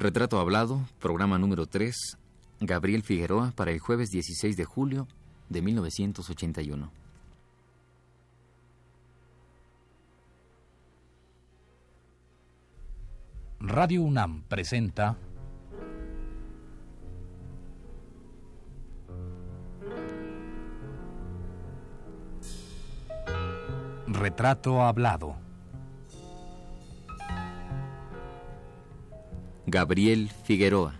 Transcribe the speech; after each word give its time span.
Retrato 0.00 0.40
Hablado, 0.40 0.80
programa 0.98 1.38
número 1.38 1.66
3, 1.66 1.94
Gabriel 2.60 3.02
Figueroa 3.02 3.52
para 3.54 3.70
el 3.70 3.80
jueves 3.80 4.08
16 4.08 4.56
de 4.56 4.64
julio 4.64 5.06
de 5.50 5.60
1981. 5.60 6.90
Radio 13.60 14.02
UNAM 14.02 14.42
presenta 14.44 15.18
Retrato 24.06 24.80
Hablado. 24.80 25.49
Gabriel 29.70 30.28
Figueroa. 30.42 30.94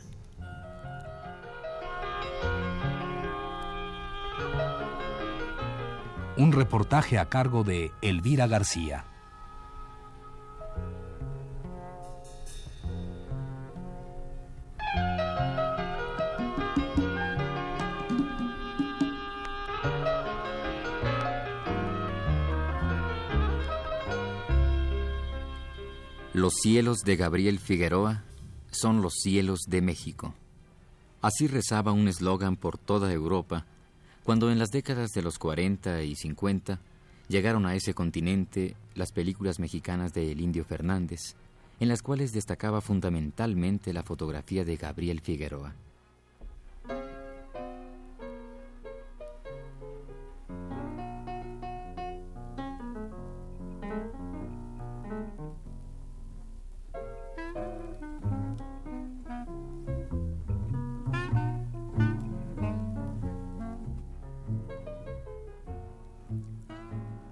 Un 6.36 6.52
reportaje 6.52 7.18
a 7.18 7.28
cargo 7.28 7.64
de 7.64 7.90
Elvira 8.00 8.46
García. 8.46 9.06
Los 26.32 26.54
cielos 26.54 27.00
de 27.00 27.16
Gabriel 27.16 27.58
Figueroa 27.58 28.29
son 28.80 29.02
los 29.02 29.14
cielos 29.14 29.60
de 29.68 29.82
México. 29.82 30.34
Así 31.20 31.46
rezaba 31.46 31.92
un 31.92 32.08
eslogan 32.08 32.56
por 32.56 32.78
toda 32.78 33.12
Europa 33.12 33.66
cuando 34.24 34.50
en 34.50 34.58
las 34.58 34.70
décadas 34.70 35.10
de 35.10 35.22
los 35.22 35.38
40 35.38 36.02
y 36.02 36.14
50 36.14 36.80
llegaron 37.28 37.66
a 37.66 37.74
ese 37.74 37.94
continente 37.94 38.76
las 38.94 39.12
películas 39.12 39.58
mexicanas 39.58 40.14
de 40.14 40.32
El 40.32 40.40
Indio 40.40 40.64
Fernández, 40.64 41.34
en 41.78 41.88
las 41.88 42.02
cuales 42.02 42.32
destacaba 42.32 42.80
fundamentalmente 42.80 43.92
la 43.92 44.02
fotografía 44.02 44.64
de 44.64 44.76
Gabriel 44.76 45.20
Figueroa. 45.20 45.74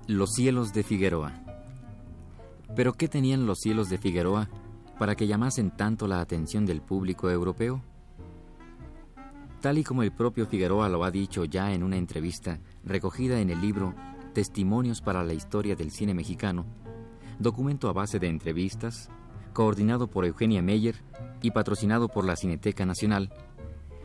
Los 0.08 0.30
cielos 0.30 0.72
de 0.72 0.84
Figueroa. 0.84 1.34
¿Pero 2.74 2.94
qué 2.94 3.08
tenían 3.08 3.44
los 3.44 3.58
cielos 3.58 3.90
de 3.90 3.98
Figueroa 3.98 4.48
para 4.98 5.14
que 5.14 5.26
llamasen 5.26 5.70
tanto 5.70 6.08
la 6.08 6.22
atención 6.22 6.64
del 6.64 6.80
público 6.80 7.28
europeo? 7.28 7.82
Tal 9.60 9.76
y 9.76 9.84
como 9.84 10.02
el 10.02 10.10
propio 10.10 10.46
Figueroa 10.46 10.88
lo 10.88 11.04
ha 11.04 11.10
dicho 11.10 11.44
ya 11.44 11.74
en 11.74 11.82
una 11.82 11.98
entrevista 11.98 12.58
recogida 12.84 13.38
en 13.38 13.50
el 13.50 13.60
libro 13.60 13.94
Testimonios 14.32 15.02
para 15.02 15.22
la 15.22 15.34
Historia 15.34 15.76
del 15.76 15.90
Cine 15.90 16.14
Mexicano, 16.14 16.64
documento 17.38 17.90
a 17.90 17.92
base 17.92 18.18
de 18.18 18.28
entrevistas, 18.28 19.10
coordinado 19.52 20.08
por 20.08 20.24
Eugenia 20.24 20.62
Meyer 20.62 20.94
y 21.42 21.50
patrocinado 21.50 22.08
por 22.08 22.24
la 22.24 22.36
Cineteca 22.36 22.86
Nacional, 22.86 23.30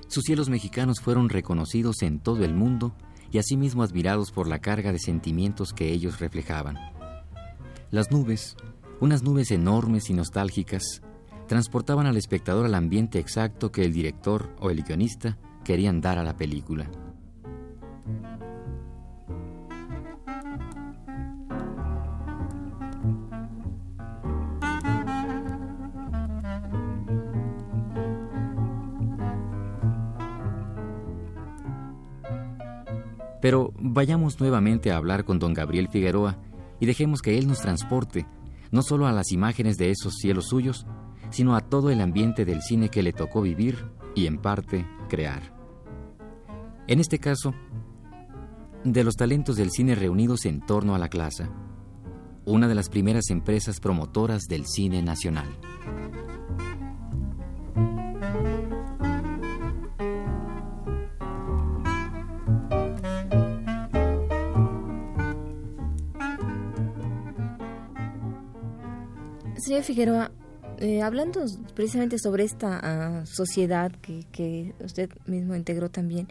sus 0.09 0.25
cielos 0.25 0.49
mexicanos 0.49 0.99
fueron 0.99 1.29
reconocidos 1.29 2.01
en 2.01 2.19
todo 2.19 2.43
el 2.43 2.53
mundo 2.53 2.93
y 3.33 3.39
asimismo 3.39 3.83
admirados 3.83 4.31
por 4.31 4.47
la 4.47 4.59
carga 4.59 4.93
de 4.93 4.99
sentimientos 4.99 5.73
que 5.73 5.91
ellos 5.91 6.19
reflejaban. 6.19 6.77
Las 7.89 8.11
nubes, 8.11 8.55
unas 9.01 9.23
nubes 9.23 9.49
enormes 9.51 10.09
y 10.11 10.13
nostálgicas, 10.13 11.01
transportaban 11.47 12.05
al 12.05 12.15
espectador 12.15 12.65
al 12.65 12.75
ambiente 12.75 13.19
exacto 13.19 13.71
que 13.71 13.83
el 13.83 13.91
director 13.91 14.55
o 14.59 14.69
el 14.69 14.83
guionista 14.83 15.37
querían 15.65 15.99
dar 15.99 16.19
a 16.19 16.23
la 16.23 16.37
película. 16.37 16.89
Pero 33.43 33.73
vayamos 33.77 34.39
nuevamente 34.39 34.89
a 34.89 34.95
hablar 34.95 35.25
con 35.25 35.37
don 35.37 35.53
Gabriel 35.53 35.89
Figueroa 35.89 36.37
y 36.79 36.85
dejemos 36.85 37.21
que 37.21 37.37
él 37.37 37.45
nos 37.45 37.59
transporte, 37.59 38.25
no 38.71 38.81
solo 38.83 39.05
a 39.05 39.11
las 39.11 39.33
imágenes 39.33 39.77
de 39.77 39.91
esos 39.91 40.13
cielos 40.15 40.45
suyos, 40.47 40.87
sino 41.29 41.53
a 41.53 41.59
todo 41.59 41.89
el 41.89 41.99
ambiente 41.99 42.45
del 42.45 42.61
cine 42.61 42.87
que 42.87 43.03
le 43.03 43.11
tocó 43.11 43.41
vivir 43.41 43.91
y 44.15 44.27
en 44.27 44.37
parte 44.37 44.87
crear. 45.09 45.53
En 46.87 47.01
este 47.01 47.19
caso, 47.19 47.53
de 48.85 49.03
los 49.03 49.17
talentos 49.17 49.57
del 49.57 49.71
cine 49.71 49.93
reunidos 49.95 50.45
en 50.45 50.65
torno 50.65 50.95
a 50.95 50.97
la 50.97 51.09
clase, 51.09 51.49
una 52.45 52.69
de 52.69 52.75
las 52.75 52.87
primeras 52.87 53.29
empresas 53.29 53.81
promotoras 53.81 54.43
del 54.43 54.65
cine 54.67 55.03
nacional. 55.03 55.49
Señor 69.63 69.83
Figueroa, 69.83 70.31
eh, 70.79 71.01
hablando 71.01 71.45
precisamente 71.73 72.19
sobre 72.19 72.43
esta 72.43 72.79
ah, 72.83 73.25
sociedad 73.25 73.93
que, 74.01 74.73
usted 74.83 75.09
mismo 75.25 75.55
integró 75.55 75.89
también, 75.89 76.27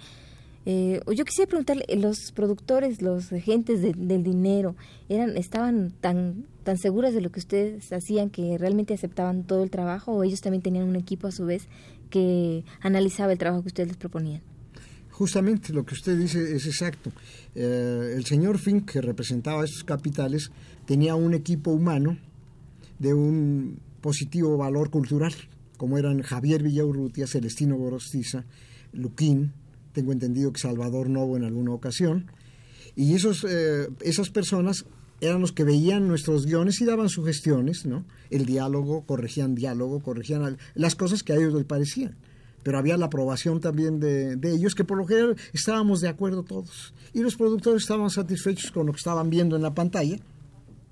eh, 0.67 1.01
yo 1.17 1.25
quisiera 1.25 1.49
preguntarle, 1.49 1.87
los 1.97 2.31
productores, 2.35 3.01
los 3.01 3.33
agentes 3.33 3.81
del 3.81 4.23
dinero, 4.23 4.77
eran, 5.09 5.35
estaban 5.39 5.93
tan, 6.03 6.45
tan 6.63 6.77
seguras 6.77 7.15
de 7.15 7.23
lo 7.23 7.33
que 7.33 7.41
ustedes 7.41 7.91
hacían 7.91 8.29
que 8.29 8.59
realmente 8.59 8.93
aceptaban 8.93 9.45
todo 9.45 9.63
el 9.63 9.71
trabajo 9.71 10.13
o 10.13 10.25
ellos 10.25 10.43
también 10.43 10.61
tenían 10.61 10.85
un 10.85 10.97
equipo 10.97 11.27
a 11.27 11.33
su 11.33 11.47
vez 11.47 11.69
que 12.11 12.67
analizaba 12.83 13.33
el 13.33 13.39
trabajo 13.39 13.63
que 13.63 13.69
ustedes 13.69 13.89
les 13.89 13.97
proponían? 13.97 14.43
Justamente 15.11 15.73
lo 15.73 15.87
que 15.87 15.95
usted 15.95 16.19
dice 16.19 16.55
es 16.55 16.67
exacto. 16.67 17.11
Eh, 17.55 18.13
el 18.15 18.27
señor 18.27 18.59
Fink, 18.59 18.91
que 18.91 19.01
representaba 19.01 19.65
estos 19.65 19.85
capitales, 19.85 20.51
tenía 20.85 21.15
un 21.15 21.33
equipo 21.33 21.71
humano 21.71 22.19
de 23.03 23.15
un 23.15 23.81
positivo 24.01 24.57
valor 24.57 24.91
cultural, 24.91 25.35
como 25.77 25.99
eran 25.99 26.23
Javier 26.23 26.63
Villaurrutia, 26.63 27.27
Celestino 27.27 27.77
Gorostiza, 27.77 28.45
Luquín, 28.93 29.53
tengo 29.93 30.13
entendido 30.13 30.53
que 30.53 30.61
Salvador 30.61 31.11
Novo 31.11 31.37
en 31.37 31.43
alguna 31.43 31.73
ocasión, 31.73 32.31
y 32.95 33.15
esos, 33.15 33.45
eh, 33.49 33.89
esas 34.03 34.31
personas 34.31 34.85
eran 35.21 35.41
los 35.41 35.51
que 35.51 35.65
veían 35.65 36.07
nuestros 36.07 36.47
guiones 36.47 36.81
y 36.81 36.85
daban 36.85 37.09
sugestiones, 37.09 37.87
¿no? 37.87 38.05
El 38.31 38.47
diálogo, 38.47 39.05
corregían 39.05 39.57
diálogo, 39.57 40.01
corregían 40.01 40.59
las 40.75 40.95
cosas 40.95 41.25
que 41.25 41.33
a 41.33 41.37
ellos 41.37 41.55
les 41.55 41.65
parecían. 41.65 42.17
Pero 42.63 42.79
había 42.79 42.97
la 42.97 43.07
aprobación 43.07 43.61
también 43.61 43.99
de, 43.99 44.37
de 44.37 44.53
ellos, 44.53 44.75
que 44.77 44.85
por 44.85 44.99
lo 44.99 45.07
general 45.07 45.37
estábamos 45.53 46.01
de 46.01 46.09
acuerdo 46.09 46.45
todos. 46.45 46.95
Y 47.13 47.21
los 47.21 47.37
productores 47.37 47.83
estaban 47.83 48.11
satisfechos 48.11 48.71
con 48.71 48.87
lo 48.87 48.93
que 48.93 48.99
estaban 48.99 49.31
viendo 49.31 49.57
en 49.57 49.63
la 49.63 49.75
pantalla, 49.75 50.19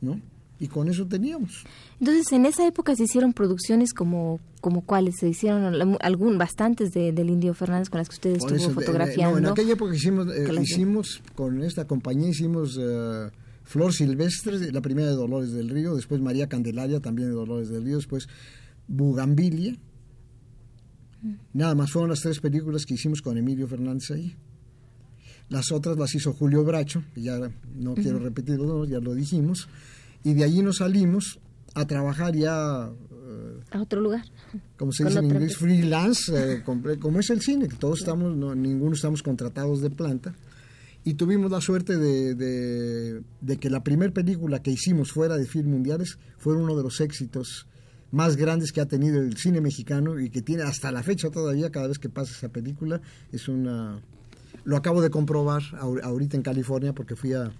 ¿no? 0.01 0.21
Y 0.61 0.69
con 0.69 0.89
eso 0.89 1.07
teníamos. 1.07 1.65
Entonces, 1.99 2.31
en 2.33 2.45
esa 2.45 2.67
época 2.67 2.95
se 2.95 3.05
hicieron 3.05 3.33
producciones 3.33 3.95
como 3.95 4.39
como 4.61 4.83
cuáles 4.83 5.17
se 5.19 5.27
hicieron 5.27 5.97
algún 6.01 6.37
bastantes 6.37 6.93
de, 6.93 7.13
del 7.13 7.31
Indio 7.31 7.55
Fernández 7.55 7.89
con 7.89 7.97
las 7.97 8.11
que 8.11 8.15
ustedes 8.15 8.45
estuvo 8.45 8.75
fotografiando. 8.75 9.39
en 9.39 9.47
aquella 9.47 9.73
época 9.73 9.95
hicimos 9.95 10.27
eh, 10.29 10.47
hicimos 10.61 11.23
con 11.35 11.63
esta 11.63 11.87
compañía 11.87 12.29
hicimos 12.29 12.77
uh, 12.77 13.31
Flor 13.65 13.95
Silvestre, 13.95 14.71
la 14.71 14.83
primera 14.83 15.09
de 15.09 15.15
Dolores 15.15 15.53
del 15.53 15.71
Río, 15.71 15.95
después 15.95 16.21
María 16.21 16.47
Candelaria 16.47 17.01
también 17.01 17.29
de 17.29 17.35
Dolores 17.35 17.71
del 17.71 17.85
Río, 17.85 17.97
después 17.97 18.29
Bugambilia. 18.87 19.77
Mm. 21.23 21.35
Nada 21.55 21.75
más 21.75 21.91
fueron 21.91 22.11
las 22.11 22.21
tres 22.21 22.41
películas 22.41 22.85
que 22.85 22.95
hicimos 22.95 23.23
con 23.23 23.39
Emilio 23.39 23.67
Fernández 23.67 24.11
ahí. 24.11 24.37
Las 25.49 25.73
otras 25.73 25.97
las 25.97 26.15
hizo 26.15 26.33
Julio 26.33 26.65
Bracho, 26.65 27.03
que 27.15 27.23
ya 27.23 27.39
no 27.77 27.95
quiero 27.95 28.19
repetirlo, 28.19 28.85
ya 28.85 28.99
lo 28.99 29.15
dijimos 29.15 29.69
y 30.25 30.35
de 30.35 30.45
allí 30.45 30.63
nos 30.63 30.79
salimos 30.79 31.41
a 31.75 31.87
trabajar 31.87 32.35
ya 32.35 32.91
eh, 32.91 33.61
a 33.71 33.83
otro 33.83 34.01
lugar. 34.01 34.25
como 34.77 34.93
se 34.93 35.05
dice 35.05 35.19
en 35.19 35.27
inglés 35.27 35.57
freelance 35.57 36.33
eh, 36.35 36.63
como 37.01 37.21
es 37.21 37.31
el 37.31 37.41
cine 37.41 37.69
todos 37.69 38.01
estamos 38.01 38.37
no, 38.37 38.55
ninguno 38.55 38.95
estamos 38.95 39.23
contratados 39.23 39.81
de 39.81 39.91
planta. 39.91 40.35
Y 41.03 41.15
tuvimos 41.15 41.51
la 41.51 41.63
suerte 41.63 41.97
de, 41.97 42.35
de, 42.35 43.57
que 43.57 43.71
la 43.71 43.83
primera 43.83 44.13
película 44.13 44.63
que 44.63 44.71
hicimos 44.71 45.13
fuera 45.13 45.39
de 45.39 45.47
film 45.47 45.71
mundiales 45.71 46.19
fue 46.37 46.55
uno 46.55 46.77
de 46.77 46.83
los 46.83 47.01
éxitos 47.01 47.67
más 48.11 48.37
grandes 48.37 48.71
que 48.71 48.83
ha 48.83 48.87
tenido 48.87 49.19
el 49.19 49.37
cine 49.39 49.63
mexicano 49.63 50.21
y 50.21 50.29
que 50.29 50.43
tiene 50.43 50.63
hasta 50.63 50.93
la 50.93 51.03
fecha 51.03 51.31
todavía, 51.31 51.71
cada 51.71 51.89
vez 51.89 51.99
que 51.99 52.11
pasa 52.11 52.33
esa 52.33 52.51
película, 52.51 53.01
es 53.33 53.49
una... 53.49 54.03
Lo 54.65 54.77
acabo 54.77 55.01
de 55.01 55.09
comprobar 55.09 55.63
ahorita 56.03 56.37
en 56.37 56.43
California 56.43 56.93
porque 56.93 57.17
fui 57.17 57.33
a, 57.33 57.51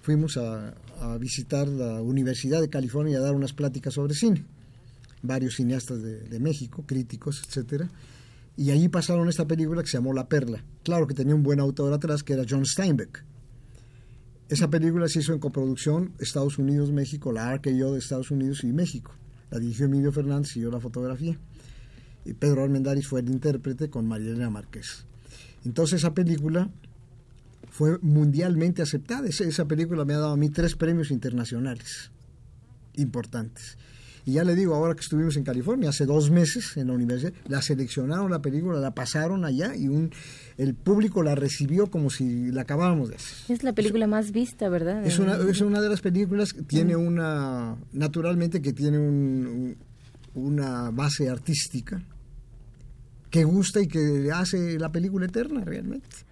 fuimos 0.00 0.36
a, 0.36 0.74
visitar 1.18 1.68
la 1.68 2.02
Universidad 2.02 2.60
de 2.60 2.68
California 2.68 3.18
a 3.18 3.22
dar 3.22 3.34
unas 3.34 3.52
pláticas 3.52 3.94
sobre 3.94 4.14
cine. 4.14 4.44
Varios 5.22 5.56
cineastas 5.56 6.02
de, 6.02 6.40
México, 6.40 6.84
críticos, 6.86 7.42
etcétera. 7.46 7.88
Y 8.56 8.70
allí 8.70 8.88
pasaron 8.88 9.28
esta 9.28 9.46
película 9.46 9.82
que 9.82 9.88
se 9.88 9.98
llamó 9.98 10.12
La 10.12 10.28
Perla. 10.28 10.64
Claro 10.82 11.06
que 11.06 11.14
tenía 11.14 11.34
un 11.34 11.42
buen 11.42 11.60
autor 11.60 11.92
atrás 11.92 12.22
que 12.22 12.32
era 12.32 12.44
John 12.48 12.64
Steinbeck 12.64 13.24
esa 14.48 14.70
película 14.70 15.08
se 15.08 15.18
hizo 15.18 15.32
en 15.32 15.40
coproducción 15.40 16.12
Estados 16.20 16.58
Unidos-México, 16.58 17.32
la 17.32 17.60
yo 17.62 17.92
de 17.92 17.98
Estados 17.98 18.30
Unidos 18.30 18.62
y 18.62 18.72
México. 18.72 19.12
La 19.50 19.58
dirigió 19.58 19.86
Emilio 19.86 20.12
Fernández 20.12 20.56
y 20.56 20.60
yo 20.60 20.70
la 20.70 20.78
fotografía. 20.78 21.36
Y 22.24 22.32
Pedro 22.34 22.62
Armendáriz 22.62 23.08
fue 23.08 23.20
el 23.20 23.28
intérprete 23.28 23.90
con 23.90 24.06
María 24.06 24.48
Márquez. 24.48 25.04
Entonces 25.64 25.98
esa 25.98 26.14
película 26.14 26.70
fue 27.76 27.98
mundialmente 28.00 28.80
aceptada. 28.80 29.28
esa 29.28 29.66
película 29.66 30.06
me 30.06 30.14
ha 30.14 30.18
dado 30.18 30.32
a 30.32 30.36
mí 30.38 30.48
tres 30.48 30.76
premios 30.76 31.10
internacionales 31.10 32.10
importantes. 32.94 33.76
Y 34.24 34.32
ya 34.32 34.44
le 34.44 34.54
digo, 34.54 34.74
ahora 34.74 34.94
que 34.94 35.02
estuvimos 35.02 35.36
en 35.36 35.44
California, 35.44 35.90
hace 35.90 36.06
dos 36.06 36.30
meses 36.30 36.78
en 36.78 36.86
la 36.86 36.94
universidad, 36.94 37.34
la 37.46 37.60
seleccionaron 37.60 38.30
la 38.30 38.40
película, 38.40 38.80
la 38.80 38.94
pasaron 38.94 39.44
allá 39.44 39.76
y 39.76 39.88
un, 39.88 40.10
el 40.56 40.74
público 40.74 41.22
la 41.22 41.34
recibió 41.34 41.88
como 41.88 42.08
si 42.08 42.50
la 42.50 42.62
acabábamos 42.62 43.10
de 43.10 43.16
hacer. 43.16 43.54
Es 43.54 43.62
la 43.62 43.74
película 43.74 44.06
más 44.06 44.32
vista, 44.32 44.70
¿verdad? 44.70 45.04
Es 45.04 45.18
una, 45.18 45.36
es 45.36 45.60
una 45.60 45.82
de 45.82 45.90
las 45.90 46.00
películas 46.00 46.54
que 46.54 46.62
tiene 46.62 46.96
una, 46.96 47.76
naturalmente 47.92 48.62
que 48.62 48.72
tiene 48.72 48.98
un, 48.98 49.76
una 50.32 50.90
base 50.92 51.28
artística 51.28 52.02
que 53.28 53.44
gusta 53.44 53.82
y 53.82 53.86
que 53.86 54.30
hace 54.32 54.78
la 54.78 54.90
película 54.90 55.26
eterna 55.26 55.62
realmente. 55.62 56.25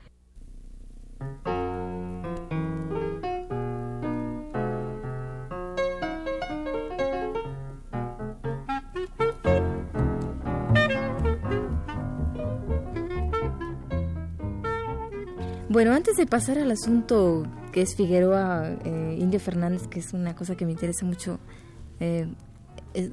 Bueno, 15.75 15.93
antes 15.93 16.17
de 16.17 16.25
pasar 16.25 16.56
al 16.59 16.71
asunto 16.71 17.43
que 17.73 17.82
es 17.82 17.97
Figueroa, 17.97 18.77
eh, 18.85 19.19
Indio 19.19 19.41
Fernández, 19.41 19.88
que 19.88 19.99
es 19.99 20.12
una 20.12 20.37
cosa 20.37 20.56
que 20.56 20.65
me 20.65 20.70
interesa 20.70 21.05
mucho 21.05 21.41
eh, 21.99 22.29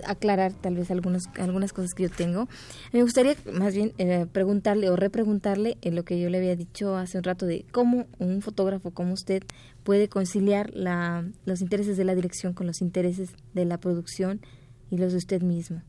aclarar 0.05 0.53
tal 0.53 0.75
vez 0.75 0.91
algunos, 0.91 1.23
algunas 1.39 1.73
cosas 1.73 1.93
que 1.93 2.03
yo 2.03 2.09
tengo, 2.09 2.47
me 2.91 3.01
gustaría 3.03 3.35
más 3.51 3.73
bien 3.73 3.93
eh, 3.97 4.25
preguntarle 4.31 4.89
o 4.89 4.95
repreguntarle 4.95 5.77
en 5.81 5.95
lo 5.95 6.03
que 6.03 6.19
yo 6.19 6.29
le 6.29 6.37
había 6.37 6.55
dicho 6.55 6.95
hace 6.95 7.17
un 7.17 7.23
rato 7.23 7.45
de 7.45 7.65
cómo 7.71 8.05
un 8.19 8.41
fotógrafo 8.41 8.91
como 8.91 9.13
usted 9.13 9.43
puede 9.83 10.07
conciliar 10.07 10.71
la, 10.73 11.25
los 11.45 11.61
intereses 11.61 11.97
de 11.97 12.05
la 12.05 12.15
dirección 12.15 12.53
con 12.53 12.67
los 12.67 12.81
intereses 12.81 13.31
de 13.53 13.65
la 13.65 13.77
producción 13.77 14.41
y 14.89 14.97
los 14.97 15.11
de 15.11 15.17
usted 15.17 15.41
mismo. 15.41 15.81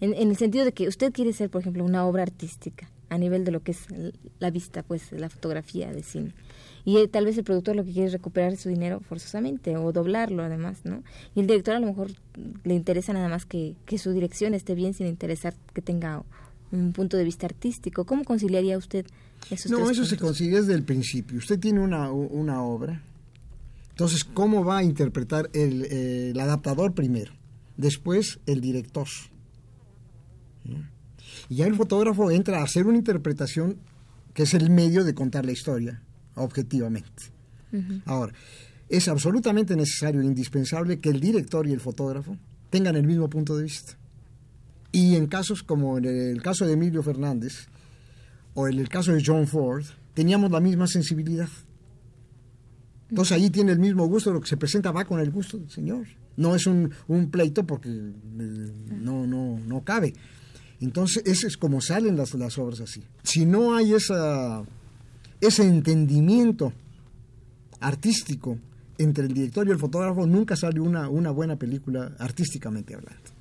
En, 0.00 0.14
en 0.14 0.30
el 0.30 0.36
sentido 0.36 0.64
de 0.64 0.72
que 0.72 0.88
usted 0.88 1.12
quiere 1.12 1.32
ser, 1.32 1.50
por 1.50 1.62
ejemplo, 1.62 1.84
una 1.84 2.06
obra 2.06 2.22
artística 2.22 2.88
a 3.08 3.18
nivel 3.18 3.44
de 3.44 3.52
lo 3.52 3.60
que 3.62 3.72
es 3.72 3.86
la 4.38 4.50
vista, 4.50 4.82
pues 4.82 5.12
la 5.12 5.28
fotografía 5.28 5.92
de 5.92 6.02
cine. 6.02 6.34
Y 6.84 6.98
eh, 6.98 7.08
tal 7.08 7.24
vez 7.24 7.36
el 7.36 7.44
productor 7.44 7.76
lo 7.76 7.84
que 7.84 7.92
quiere 7.92 8.06
es 8.06 8.12
recuperar 8.12 8.56
su 8.56 8.68
dinero 8.68 9.00
forzosamente 9.00 9.76
o 9.76 9.92
doblarlo 9.92 10.42
además, 10.42 10.84
¿no? 10.84 11.02
Y 11.34 11.40
el 11.40 11.46
director 11.46 11.74
a 11.74 11.80
lo 11.80 11.86
mejor 11.86 12.12
le 12.64 12.74
interesa 12.74 13.12
nada 13.12 13.28
más 13.28 13.44
que, 13.44 13.74
que 13.86 13.98
su 13.98 14.12
dirección 14.12 14.54
esté 14.54 14.74
bien 14.74 14.94
sin 14.94 15.06
interesar 15.06 15.54
que 15.72 15.82
tenga 15.82 16.22
un 16.72 16.92
punto 16.92 17.16
de 17.16 17.24
vista 17.24 17.46
artístico. 17.46 18.04
¿Cómo 18.04 18.24
conciliaría 18.24 18.78
usted 18.78 19.06
esos 19.50 19.70
No, 19.70 19.90
eso 19.90 20.04
se 20.04 20.16
consigue 20.16 20.60
desde 20.60 20.74
el 20.74 20.84
principio. 20.84 21.38
Usted 21.38 21.58
tiene 21.58 21.80
una, 21.80 22.10
una 22.12 22.62
obra, 22.62 23.02
entonces, 23.96 24.24
¿cómo 24.24 24.62
va 24.62 24.76
a 24.76 24.82
interpretar 24.82 25.48
el, 25.54 25.86
el 25.86 26.38
adaptador 26.38 26.92
primero? 26.92 27.32
Después, 27.78 28.40
el 28.44 28.60
director. 28.60 29.08
Y 31.48 31.56
ya 31.56 31.66
el 31.66 31.74
fotógrafo 31.74 32.30
entra 32.30 32.60
a 32.60 32.64
hacer 32.64 32.86
una 32.86 32.98
interpretación 32.98 33.76
que 34.34 34.42
es 34.42 34.54
el 34.54 34.70
medio 34.70 35.04
de 35.04 35.14
contar 35.14 35.44
la 35.46 35.52
historia, 35.52 36.02
objetivamente. 36.34 37.34
Ahora, 38.04 38.32
es 38.88 39.08
absolutamente 39.08 39.76
necesario 39.76 40.20
e 40.20 40.24
indispensable 40.24 41.00
que 41.00 41.10
el 41.10 41.20
director 41.20 41.66
y 41.66 41.72
el 41.72 41.80
fotógrafo 41.80 42.36
tengan 42.70 42.96
el 42.96 43.06
mismo 43.06 43.28
punto 43.28 43.56
de 43.56 43.64
vista. 43.64 43.98
Y 44.92 45.16
en 45.16 45.26
casos 45.26 45.62
como 45.62 45.98
en 45.98 46.06
el 46.06 46.42
caso 46.42 46.66
de 46.66 46.72
Emilio 46.72 47.02
Fernández 47.02 47.68
o 48.54 48.68
en 48.68 48.78
el 48.78 48.88
caso 48.88 49.12
de 49.12 49.22
John 49.24 49.46
Ford, 49.46 49.84
teníamos 50.14 50.50
la 50.50 50.60
misma 50.60 50.86
sensibilidad. 50.86 51.48
Entonces 53.10 53.36
allí 53.36 53.50
tiene 53.50 53.72
el 53.72 53.78
mismo 53.78 54.06
gusto, 54.06 54.32
lo 54.32 54.40
que 54.40 54.48
se 54.48 54.56
presenta 54.56 54.90
va 54.90 55.04
con 55.04 55.20
el 55.20 55.30
gusto 55.30 55.58
del 55.58 55.70
Señor. 55.70 56.06
No 56.36 56.54
es 56.54 56.66
un, 56.66 56.90
un 57.08 57.30
pleito 57.30 57.66
porque 57.66 57.88
eh, 57.88 58.72
no, 59.00 59.26
no, 59.26 59.58
no 59.58 59.84
cabe. 59.84 60.14
Entonces, 60.80 61.22
ese 61.26 61.46
es 61.46 61.56
como 61.56 61.80
salen 61.80 62.16
las, 62.16 62.34
las 62.34 62.58
obras 62.58 62.80
así. 62.80 63.02
Si 63.22 63.46
no 63.46 63.74
hay 63.74 63.94
esa, 63.94 64.64
ese 65.40 65.66
entendimiento 65.66 66.72
artístico 67.80 68.58
entre 68.98 69.24
el 69.24 69.34
director 69.34 69.66
y 69.66 69.70
el 69.70 69.78
fotógrafo, 69.78 70.26
nunca 70.26 70.56
sale 70.56 70.80
una, 70.80 71.08
una 71.08 71.30
buena 71.30 71.56
película 71.56 72.14
artísticamente 72.18 72.94
hablando. 72.94 73.35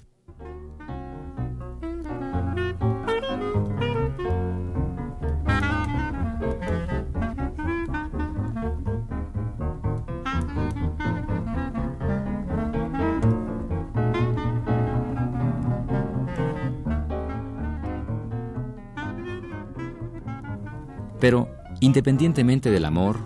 Pero, 21.26 21.50
independientemente 21.80 22.70
del 22.70 22.86
amor, 22.86 23.18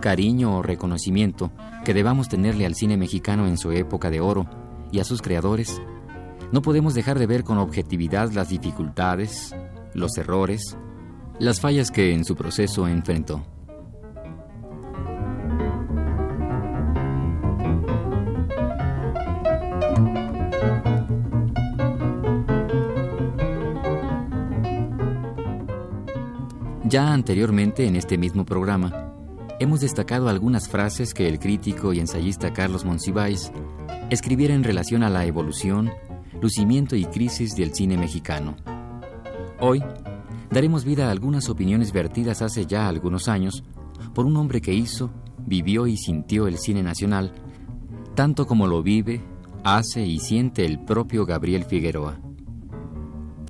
cariño 0.00 0.56
o 0.56 0.62
reconocimiento 0.62 1.52
que 1.84 1.92
debamos 1.92 2.30
tenerle 2.30 2.64
al 2.64 2.74
cine 2.74 2.96
mexicano 2.96 3.46
en 3.46 3.58
su 3.58 3.72
época 3.72 4.08
de 4.08 4.22
oro 4.22 4.48
y 4.90 5.00
a 5.00 5.04
sus 5.04 5.20
creadores, 5.20 5.82
no 6.50 6.62
podemos 6.62 6.94
dejar 6.94 7.18
de 7.18 7.26
ver 7.26 7.44
con 7.44 7.58
objetividad 7.58 8.32
las 8.32 8.48
dificultades, 8.48 9.54
los 9.92 10.16
errores, 10.16 10.78
las 11.40 11.60
fallas 11.60 11.90
que 11.90 12.14
en 12.14 12.24
su 12.24 12.36
proceso 12.36 12.88
enfrentó. 12.88 13.44
Ya 26.92 27.14
anteriormente 27.14 27.86
en 27.86 27.96
este 27.96 28.18
mismo 28.18 28.44
programa, 28.44 29.14
hemos 29.58 29.80
destacado 29.80 30.28
algunas 30.28 30.68
frases 30.68 31.14
que 31.14 31.26
el 31.26 31.38
crítico 31.38 31.94
y 31.94 32.00
ensayista 32.00 32.52
Carlos 32.52 32.84
Monsiváis 32.84 33.50
escribiera 34.10 34.52
en 34.52 34.62
relación 34.62 35.02
a 35.02 35.08
la 35.08 35.24
evolución, 35.24 35.90
lucimiento 36.42 36.94
y 36.94 37.06
crisis 37.06 37.56
del 37.56 37.72
cine 37.74 37.96
mexicano. 37.96 38.56
Hoy 39.58 39.82
daremos 40.50 40.84
vida 40.84 41.08
a 41.08 41.12
algunas 41.12 41.48
opiniones 41.48 41.94
vertidas 41.94 42.42
hace 42.42 42.66
ya 42.66 42.88
algunos 42.88 43.26
años 43.26 43.64
por 44.12 44.26
un 44.26 44.36
hombre 44.36 44.60
que 44.60 44.74
hizo, 44.74 45.10
vivió 45.46 45.86
y 45.86 45.96
sintió 45.96 46.46
el 46.46 46.58
cine 46.58 46.82
nacional, 46.82 47.32
tanto 48.14 48.46
como 48.46 48.66
lo 48.66 48.82
vive, 48.82 49.22
hace 49.64 50.04
y 50.04 50.18
siente 50.18 50.66
el 50.66 50.78
propio 50.84 51.24
Gabriel 51.24 51.64
Figueroa. 51.64 52.20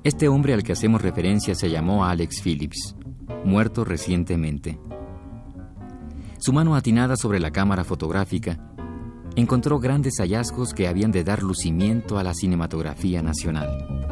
Este 0.05 0.29
hombre 0.29 0.55
al 0.55 0.63
que 0.63 0.75
hacemos 0.75 1.03
referencia 1.03 1.57
se 1.57 1.71
llamó 1.71 2.05
Alex 2.05 2.41
Phillips 2.41 2.95
muerto 3.45 3.85
recientemente. 3.85 4.79
Su 6.39 6.53
mano 6.53 6.75
atinada 6.75 7.17
sobre 7.17 7.41
la 7.41 7.51
cámara 7.51 7.85
fotográfica 7.85 8.59
encontró 9.37 9.79
grandes 9.79 10.19
hallazgos 10.19 10.75
que 10.75 10.89
habían 10.89 11.13
de 11.13 11.25
dar 11.25 11.43
lucimiento 11.43 12.19
a 12.19 12.23
la 12.23 12.35
cinematografía 12.35 13.23
nacional. 13.23 14.03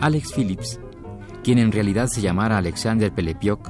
Alex 0.00 0.32
Phillips 0.32 0.80
quien 1.42 1.58
en 1.58 1.72
realidad 1.72 2.06
se 2.06 2.20
llamara 2.20 2.58
Alexander 2.58 3.12
Pelepiok 3.12 3.68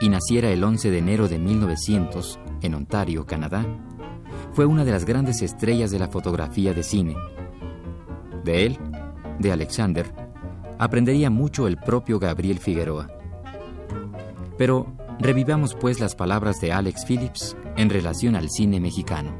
y 0.00 0.08
naciera 0.08 0.50
el 0.50 0.62
11 0.62 0.90
de 0.90 0.98
enero 0.98 1.28
de 1.28 1.38
1900 1.38 2.38
en 2.62 2.74
Ontario, 2.74 3.26
Canadá, 3.26 3.64
fue 4.52 4.66
una 4.66 4.84
de 4.84 4.92
las 4.92 5.04
grandes 5.04 5.42
estrellas 5.42 5.90
de 5.90 5.98
la 5.98 6.08
fotografía 6.08 6.74
de 6.74 6.82
cine. 6.82 7.16
De 8.44 8.66
él, 8.66 8.78
de 9.38 9.52
Alexander, 9.52 10.06
aprendería 10.78 11.30
mucho 11.30 11.66
el 11.66 11.76
propio 11.78 12.18
Gabriel 12.18 12.58
Figueroa. 12.58 13.10
Pero 14.58 14.86
revivamos 15.18 15.74
pues 15.74 16.00
las 16.00 16.14
palabras 16.14 16.60
de 16.60 16.72
Alex 16.72 17.04
Phillips 17.06 17.56
en 17.76 17.90
relación 17.90 18.36
al 18.36 18.50
cine 18.50 18.78
mexicano. 18.80 19.36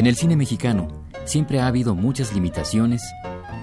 En 0.00 0.06
el 0.06 0.16
cine 0.16 0.34
mexicano 0.34 0.88
siempre 1.26 1.60
ha 1.60 1.66
habido 1.66 1.94
muchas 1.94 2.32
limitaciones 2.32 3.02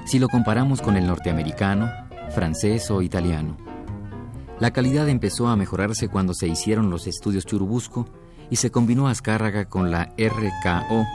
si 0.06 0.20
lo 0.20 0.30
comparamos 0.30 0.84
con 0.84 0.96
el 0.96 1.08
norteamericano, 1.08 1.90
francés 2.30 2.92
o 2.92 3.02
italiano. 3.02 3.58
La 4.60 4.70
calidad 4.70 5.10
empezó 5.10 5.48
a 5.48 5.56
mejorarse 5.56 6.10
cuando 6.10 6.36
se 6.36 6.48
hicieron 6.48 6.92
los 6.92 7.08
estudios 7.08 7.44
Churubusco 7.48 8.06
y 8.52 8.58
se 8.58 8.70
combinó 8.70 9.08
Azcárraga 9.08 9.66
con 9.66 9.90
la 9.90 10.14
RKO. 10.16 11.08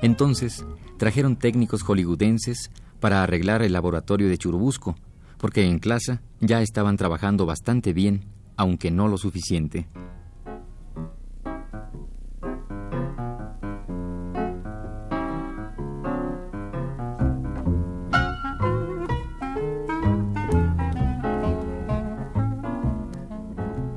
Entonces, 0.00 0.64
trajeron 0.96 1.36
técnicos 1.36 1.82
hollywoodenses 1.82 2.70
para 3.00 3.22
arreglar 3.22 3.60
el 3.60 3.74
laboratorio 3.74 4.30
de 4.30 4.38
Churubusco, 4.38 4.96
porque 5.36 5.66
en 5.66 5.78
clase 5.78 6.20
ya 6.40 6.62
estaban 6.62 6.96
trabajando 6.96 7.44
bastante 7.44 7.92
bien, 7.92 8.24
aunque 8.56 8.90
no 8.90 9.08
lo 9.08 9.18
suficiente. 9.18 9.88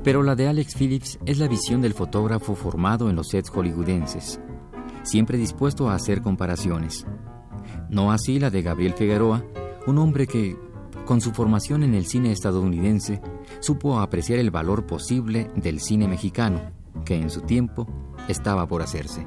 Pero 0.06 0.22
la 0.22 0.36
de 0.36 0.46
Alex 0.46 0.76
Phillips 0.76 1.18
es 1.26 1.38
la 1.38 1.48
visión 1.48 1.82
del 1.82 1.92
fotógrafo 1.92 2.54
formado 2.54 3.10
en 3.10 3.16
los 3.16 3.26
sets 3.26 3.50
hollywoodenses, 3.50 4.40
siempre 5.02 5.36
dispuesto 5.36 5.88
a 5.88 5.96
hacer 5.96 6.22
comparaciones. 6.22 7.04
No 7.90 8.12
así 8.12 8.38
la 8.38 8.50
de 8.50 8.62
Gabriel 8.62 8.94
Figueroa, 8.94 9.44
un 9.88 9.98
hombre 9.98 10.28
que, 10.28 10.56
con 11.06 11.20
su 11.20 11.32
formación 11.32 11.82
en 11.82 11.96
el 11.96 12.06
cine 12.06 12.30
estadounidense, 12.30 13.20
supo 13.58 13.98
apreciar 13.98 14.38
el 14.38 14.52
valor 14.52 14.86
posible 14.86 15.50
del 15.56 15.80
cine 15.80 16.06
mexicano, 16.06 16.70
que 17.04 17.16
en 17.16 17.28
su 17.28 17.40
tiempo 17.40 17.88
estaba 18.28 18.68
por 18.68 18.82
hacerse. 18.82 19.26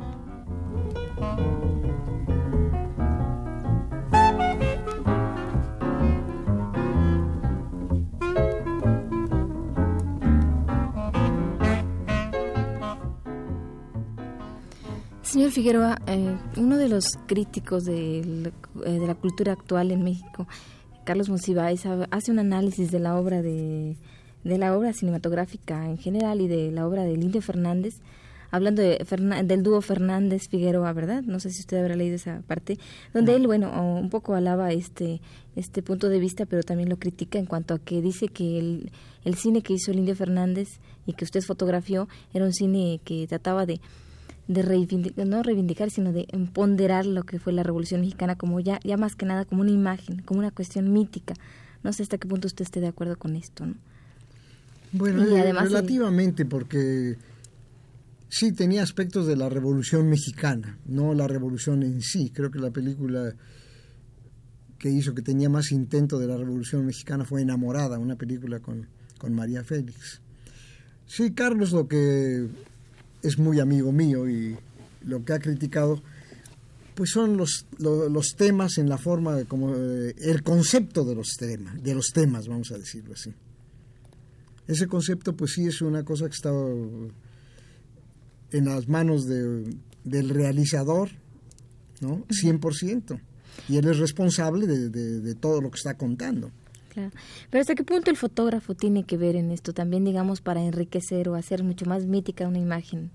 Señor 15.40 15.54
Figueroa, 15.54 16.02
eh, 16.06 16.36
uno 16.58 16.78
de 16.78 16.90
los 16.90 17.18
críticos 17.26 17.86
de, 17.86 18.52
eh, 18.86 19.00
la 19.08 19.16
cultura 19.16 19.54
actual 19.54 19.90
en 19.92 20.04
México, 20.04 20.50
Carlos 21.06 21.30
Monsiváis, 21.30 21.86
hace 22.12 22.32
un 22.32 22.40
análisis 22.40 22.92
de 22.92 23.00
la 23.00 23.18
obra 23.18 23.42
de, 23.42 23.96
la 24.44 24.78
obra 24.78 24.92
cinematográfica 24.92 25.86
en 25.86 25.98
general 25.98 26.42
y 26.42 26.50
de 26.50 26.72
la 26.72 26.86
obra 26.86 27.04
de 27.04 27.16
Lindio 27.16 27.42
Fernández, 27.42 28.02
hablando 28.52 28.82
de 28.82 28.98
del 29.46 29.64
dúo 29.64 29.80
Fernández 29.80 30.50
Figueroa, 30.50 30.92
¿verdad? 30.92 31.24
No 31.24 31.40
sé 31.40 31.52
si 31.52 31.62
usted 31.62 31.78
habrá 31.78 31.96
leído 31.96 32.18
esa 32.18 32.42
parte, 32.42 32.78
donde 33.14 33.34
él, 33.34 33.48
bueno, 33.48 33.72
un 33.96 34.10
poco 34.10 34.34
alaba 34.34 34.74
este 34.74 35.22
este 35.56 35.82
punto 35.82 36.10
de 36.10 36.20
vista, 36.20 36.48
pero 36.48 36.64
también 36.64 36.90
lo 36.90 36.98
critica 36.98 37.40
en 37.40 37.46
cuanto 37.46 37.76
a 37.76 37.80
que 37.80 38.02
dice 38.02 38.28
que 38.28 38.60
el, 38.60 38.92
el 39.24 39.36
cine 39.36 39.62
que 39.62 39.72
hizo 39.72 39.94
Lindio 39.94 40.18
Fernández 40.18 40.82
y 41.06 41.14
que 41.14 41.24
usted 41.24 41.40
fotografió 41.40 42.10
era 42.34 42.44
un 42.44 42.52
cine 42.52 43.00
que 43.06 43.26
trataba 43.26 43.66
de 43.66 43.80
de 44.50 44.64
reivindicar, 44.64 45.28
no 45.28 45.44
reivindicar, 45.44 45.92
sino 45.92 46.12
de 46.12 46.26
empoderar 46.30 47.06
lo 47.06 47.24
que 47.24 47.38
fue 47.38 47.54
la 47.54 47.62
Revolución 47.62 48.02
Mexicana 48.02 48.36
como 48.36 48.60
ya, 48.60 48.80
ya 48.84 48.98
más 48.98 49.16
que 49.16 49.28
nada 49.28 49.46
como 49.46 49.62
una 49.62 49.70
imagen, 49.70 50.24
como 50.24 50.40
una 50.40 50.50
cuestión 50.50 50.92
mítica. 50.92 51.36
No 51.84 51.94
sé 51.94 52.02
hasta 52.02 52.18
qué 52.18 52.28
punto 52.28 52.48
usted 52.48 52.64
esté 52.64 52.82
de 52.82 52.88
acuerdo 52.88 53.16
con 53.16 53.36
esto, 53.36 53.68
¿no? 53.68 53.76
Bueno, 54.92 55.24
eh, 55.24 55.54
relativamente, 55.54 56.46
porque 56.46 57.16
sí 58.28 58.52
tenía 58.52 58.82
aspectos 58.82 59.28
de 59.28 59.36
la 59.36 59.50
Revolución 59.50 60.10
Mexicana, 60.10 60.80
no 60.88 61.14
la 61.14 61.28
Revolución 61.28 61.84
en 61.84 62.02
sí. 62.02 62.32
Creo 62.34 62.50
que 62.50 62.58
la 62.58 62.72
película 62.72 63.36
que 64.80 64.90
hizo 64.90 65.14
que 65.14 65.22
tenía 65.22 65.48
más 65.48 65.72
intento 65.72 66.18
de 66.18 66.26
la 66.26 66.38
Revolución 66.38 66.88
Mexicana 66.88 67.24
fue 67.24 67.44
Enamorada, 67.44 68.00
una 68.00 68.16
película 68.16 68.62
con, 68.62 68.88
con 69.20 69.32
María 69.36 69.64
Félix. 69.64 70.22
Sí, 71.06 71.34
Carlos 71.34 71.72
lo 71.72 71.88
que 71.88 72.48
es 73.22 73.38
muy 73.38 73.60
amigo 73.60 73.92
mío 73.92 74.30
y 74.30 74.58
lo 75.04 75.24
que 75.24 75.34
ha 75.34 75.40
criticado 75.40 76.02
pues 76.96 77.12
son 77.12 77.38
los, 77.38 77.66
los, 77.78 78.36
temas 78.36 78.78
en 78.78 78.90
la 78.90 78.98
forma 78.98 79.46
como 79.46 79.74
eh, 79.74 80.14
el 80.20 80.44
concepto 80.44 81.06
de 81.06 81.16
los 81.16 81.30
temas 81.38 81.82
de 81.82 81.96
los 81.96 82.08
temas 82.14 82.48
vamos 82.48 82.72
a 82.72 82.78
decirlo 82.78 83.14
así. 83.14 83.34
Ese 84.68 84.88
concepto 84.88 85.36
pues 85.36 85.54
sí 85.54 85.66
es 85.66 85.82
una 85.82 86.04
cosa 86.04 86.26
que 86.26 86.36
está 86.36 86.52
en 88.52 88.66
las 88.66 88.88
manos 88.88 89.26
de, 89.26 89.76
del 90.04 90.30
realizador 90.30 91.10
no 92.02 92.26
100% 92.28 93.20
y 93.68 93.78
él 93.78 93.88
es 93.88 93.98
responsable 93.98 94.68
de, 94.68 94.90
de 94.90 95.36
todo 95.36 95.62
lo 95.62 95.72
que 95.72 95.78
está 95.78 95.96
contando 95.96 96.52
Claro. 97.00 97.12
Pero 97.50 97.62
¿hasta 97.62 97.76
qué 97.76 97.84
punto 97.84 98.12
el 98.12 98.18
fotógrafo 98.18 98.76
tiene 98.76 99.06
que 99.06 99.16
ver 99.16 99.36
en 99.36 99.52
esto 99.52 99.74
también, 99.74 100.04
digamos, 100.04 100.42
para 100.42 100.62
enriquecer 100.62 101.30
o 101.30 101.36
hacer 101.36 101.64
mucho 101.64 101.86
más 101.86 102.06
mítica 102.06 102.48
una 102.48 102.60
imagen? 102.60 103.12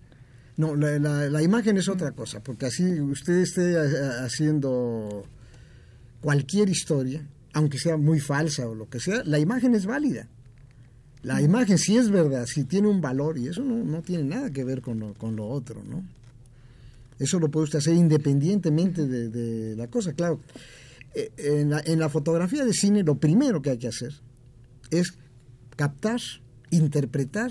No, 0.56 0.74
la, 0.74 0.98
la, 0.98 1.42
imagen 1.42 1.76
es 1.76 1.88
otra 1.88 2.12
cosa, 2.12 2.40
porque 2.40 2.66
así 2.66 3.00
usted 3.00 3.34
esté 3.38 3.76
haciendo 4.24 5.24
cualquier 6.20 6.68
historia, 6.68 7.26
aunque 7.52 7.78
sea 7.78 7.96
muy 7.96 8.20
falsa 8.20 8.68
o 8.68 8.74
lo 8.74 8.88
que 8.88 9.00
sea, 9.00 9.22
la 9.24 9.38
imagen 9.38 9.74
es 9.74 9.84
válida. 9.84 10.28
La 11.22 11.42
imagen 11.42 11.76
sí 11.76 11.96
es 11.96 12.08
verdad, 12.08 12.46
sí 12.46 12.64
tiene 12.64 12.88
un 12.88 13.00
valor 13.00 13.36
y 13.36 13.48
eso 13.48 13.64
no, 13.64 13.82
no 13.82 14.02
tiene 14.02 14.24
nada 14.24 14.50
que 14.50 14.62
ver 14.62 14.80
con 14.80 15.00
lo, 15.00 15.14
con 15.14 15.34
lo 15.34 15.46
otro, 15.46 15.82
¿no? 15.82 16.04
Eso 17.18 17.38
lo 17.38 17.50
puede 17.50 17.64
usted 17.64 17.78
hacer 17.78 17.94
independientemente 17.94 19.06
de, 19.06 19.28
de 19.28 19.76
la 19.76 19.88
cosa. 19.88 20.12
Claro, 20.12 20.40
en 21.14 21.70
la, 21.70 21.80
en 21.84 21.98
la 21.98 22.08
fotografía 22.08 22.64
de 22.64 22.72
cine 22.72 23.02
lo 23.02 23.18
primero 23.18 23.62
que 23.62 23.70
hay 23.70 23.78
que 23.78 23.88
hacer 23.88 24.12
es 24.90 25.16
captar, 25.76 26.20
interpretar 26.70 27.50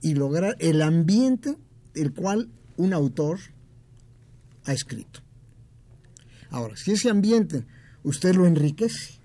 y 0.00 0.14
lograr 0.14 0.56
el 0.58 0.82
ambiente 0.82 1.56
el 1.94 2.12
cual 2.12 2.50
un 2.76 2.92
autor 2.92 3.38
ha 4.64 4.72
escrito. 4.72 5.20
Ahora, 6.50 6.76
si 6.76 6.92
ese 6.92 7.10
ambiente 7.10 7.64
usted 8.02 8.34
lo 8.34 8.46
enriquece 8.46 9.20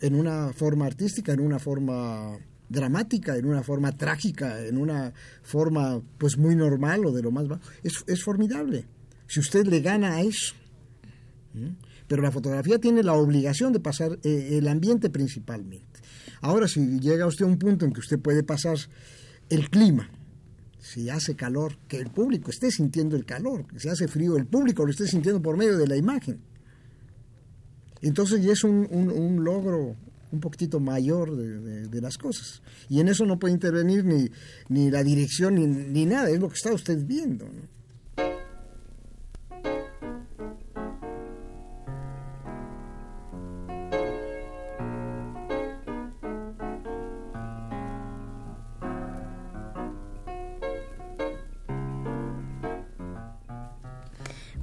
en 0.00 0.14
una 0.14 0.52
forma 0.52 0.86
artística, 0.86 1.32
en 1.32 1.40
una 1.40 1.58
forma 1.58 2.38
dramática, 2.68 3.36
en 3.36 3.46
una 3.46 3.62
forma 3.62 3.92
trágica, 3.96 4.60
en 4.66 4.76
una 4.76 5.12
forma 5.42 6.02
pues 6.18 6.36
muy 6.36 6.56
normal 6.56 7.06
o 7.06 7.12
de 7.12 7.22
lo 7.22 7.30
más 7.30 7.48
bajo, 7.48 7.62
es, 7.82 8.04
es 8.06 8.22
formidable. 8.22 8.86
Si 9.26 9.40
usted 9.40 9.66
le 9.66 9.80
gana 9.80 10.16
a 10.16 10.22
eso. 10.22 10.54
Pero 12.06 12.22
la 12.22 12.30
fotografía 12.30 12.78
tiene 12.78 13.02
la 13.02 13.14
obligación 13.14 13.72
de 13.72 13.80
pasar 13.80 14.18
eh, 14.22 14.58
el 14.58 14.68
ambiente 14.68 15.10
principalmente. 15.10 16.00
Ahora, 16.40 16.68
si 16.68 17.00
llega 17.00 17.26
usted 17.26 17.44
a 17.44 17.48
un 17.48 17.58
punto 17.58 17.84
en 17.84 17.92
que 17.92 18.00
usted 18.00 18.18
puede 18.18 18.42
pasar 18.42 18.76
el 19.48 19.70
clima, 19.70 20.10
si 20.78 21.08
hace 21.08 21.34
calor, 21.34 21.78
que 21.88 21.98
el 21.98 22.10
público 22.10 22.50
esté 22.50 22.70
sintiendo 22.70 23.16
el 23.16 23.24
calor, 23.24 23.64
si 23.78 23.88
hace 23.88 24.06
frío, 24.06 24.36
el 24.36 24.46
público 24.46 24.84
lo 24.84 24.90
esté 24.90 25.06
sintiendo 25.06 25.40
por 25.40 25.56
medio 25.56 25.78
de 25.78 25.86
la 25.86 25.96
imagen. 25.96 26.40
Entonces 28.02 28.44
ya 28.44 28.52
es 28.52 28.64
un, 28.64 29.42
logro 29.42 29.96
un 30.30 30.40
poquitito 30.40 30.80
mayor 30.80 31.34
de, 31.34 32.00
las 32.02 32.18
cosas. 32.18 32.60
Y 32.90 33.00
en 33.00 33.08
eso 33.08 33.24
no 33.24 33.38
puede 33.38 33.54
intervenir 33.54 34.04
ni, 34.04 34.28
ni 34.68 34.90
la 34.90 35.02
dirección 35.02 35.54
ni, 35.54 35.66
ni 35.66 36.04
nada, 36.04 36.28
es 36.28 36.38
lo 36.38 36.48
que 36.48 36.56
está 36.56 36.74
usted 36.74 37.02
viendo. 37.06 37.46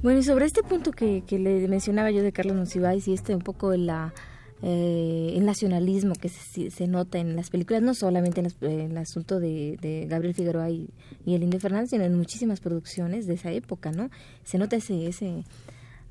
Bueno, 0.02 0.18
y 0.18 0.24
sobre 0.24 0.46
este 0.46 0.62
punto 0.62 0.90
que, 0.90 1.22
le 1.30 1.68
mencionaba 1.68 2.10
yo 2.10 2.22
de 2.22 2.32
Carlos 2.32 2.56
Monsiváis 2.56 3.06
y 3.06 3.12
este 3.12 3.36
un 3.36 3.42
poco 3.42 3.74
la, 3.76 4.12
eh, 4.60 5.34
el 5.36 5.44
nacionalismo 5.44 6.14
que 6.14 6.28
se, 6.28 6.86
nota 6.88 7.18
en 7.18 7.36
las 7.36 7.50
películas, 7.50 7.82
no 7.82 7.94
solamente 7.94 8.40
en, 8.40 8.90
el 8.90 8.98
asunto 8.98 9.38
de, 9.38 10.06
Gabriel 10.08 10.34
Figueroa 10.34 10.70
y, 10.70 10.88
el 11.24 11.42
Indio 11.44 11.60
Fernández, 11.60 11.90
sino 11.90 12.02
en 12.02 12.16
muchísimas 12.16 12.58
producciones 12.58 13.26
de 13.26 13.34
esa 13.34 13.52
época, 13.52 13.92
¿no? 13.92 14.10
Se 14.44 14.58
nota 14.58 14.74
ese, 14.74 15.06
ese 15.06 15.44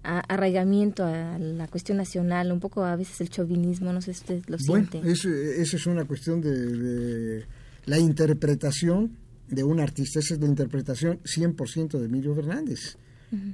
arraigamiento 0.04 1.04
a 1.04 1.38
la 1.38 1.68
cuestión 1.68 1.98
nacional, 1.98 2.52
un 2.52 2.62
poco 2.62 2.86
a 2.86 2.96
veces 2.96 3.20
el 3.20 3.30
chauvinismo, 3.30 3.92
no 3.92 4.02
sé 4.02 4.14
si 4.14 4.22
usted 4.22 4.44
lo 4.48 4.58
siente. 4.58 5.00
Bueno, 5.00 5.12
eso, 5.12 5.30
es 5.30 5.86
una 5.86 6.06
cuestión 6.06 6.40
de, 6.42 7.46
la 7.86 8.00
interpretación 8.00 9.18
de 9.50 9.66
un 9.66 9.82
artista, 9.82 10.20
esa 10.20 10.36
es 10.36 10.40
la 10.40 10.48
interpretación 10.48 11.20
100% 11.24 12.00
de 12.00 12.06
Emilio 12.06 12.34
Fernández, 12.34 12.98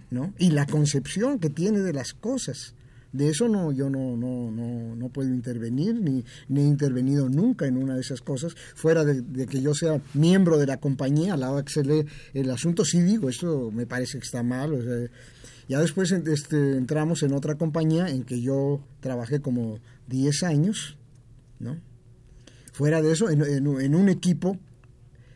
¿no? 0.09 0.33
Y 0.37 0.51
la 0.51 0.65
concepción 0.65 1.39
que 1.39 1.49
tiene 1.49 1.79
de 1.79 1.93
las 1.93 2.13
cosas. 2.13 2.73
De 3.13 3.29
eso 3.29 3.47
no, 3.47 3.71
yo 3.71 3.89
no, 3.89 4.17
no, 4.17 4.51
no, 4.51 4.95
no 4.95 5.09
puedo 5.09 5.29
intervenir, 5.29 5.95
ni, 6.01 6.25
ni, 6.49 6.61
he 6.61 6.65
intervenido 6.65 7.29
nunca 7.29 7.65
en 7.65 7.77
una 7.77 7.95
de 7.95 8.01
esas 8.01 8.21
cosas, 8.21 8.53
fuera 8.75 9.05
de, 9.05 9.45
que 9.47 9.61
yo 9.61 9.73
sea 9.73 10.01
miembro 10.13 10.57
de 10.57 10.67
la 10.67 10.77
compañía, 10.77 11.33
a 11.33 11.37
la 11.37 11.49
hora 11.49 11.63
que 11.63 11.71
se 11.71 11.83
lee 11.83 12.05
el 12.33 12.51
asunto, 12.51 12.83
sí 12.83 13.01
digo, 13.01 13.29
esto 13.29 13.71
me 13.71 13.85
parece 13.85 14.19
que 14.19 14.25
está 14.25 14.43
mal. 14.43 14.73
O 14.73 14.83
sea, 14.83 15.09
ya 15.69 15.79
después 15.79 16.11
este, 16.11 16.77
entramos 16.77 17.23
en 17.23 17.33
otra 17.33 17.55
compañía 17.55 18.09
en 18.09 18.23
que 18.23 18.41
yo 18.41 18.81
trabajé 18.99 19.39
como 19.39 19.79
10 20.07 20.43
años, 20.43 20.97
¿no? 21.59 21.77
Fuera 22.73 23.01
de 23.01 23.13
eso, 23.13 23.29
en, 23.29 23.41
en 23.41 23.95
un 23.95 24.09
equipo 24.09 24.59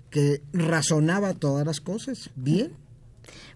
que 0.10 0.44
razonaba 0.54 1.34
todas 1.34 1.66
las 1.66 1.80
cosas 1.80 2.30
bien 2.36 2.74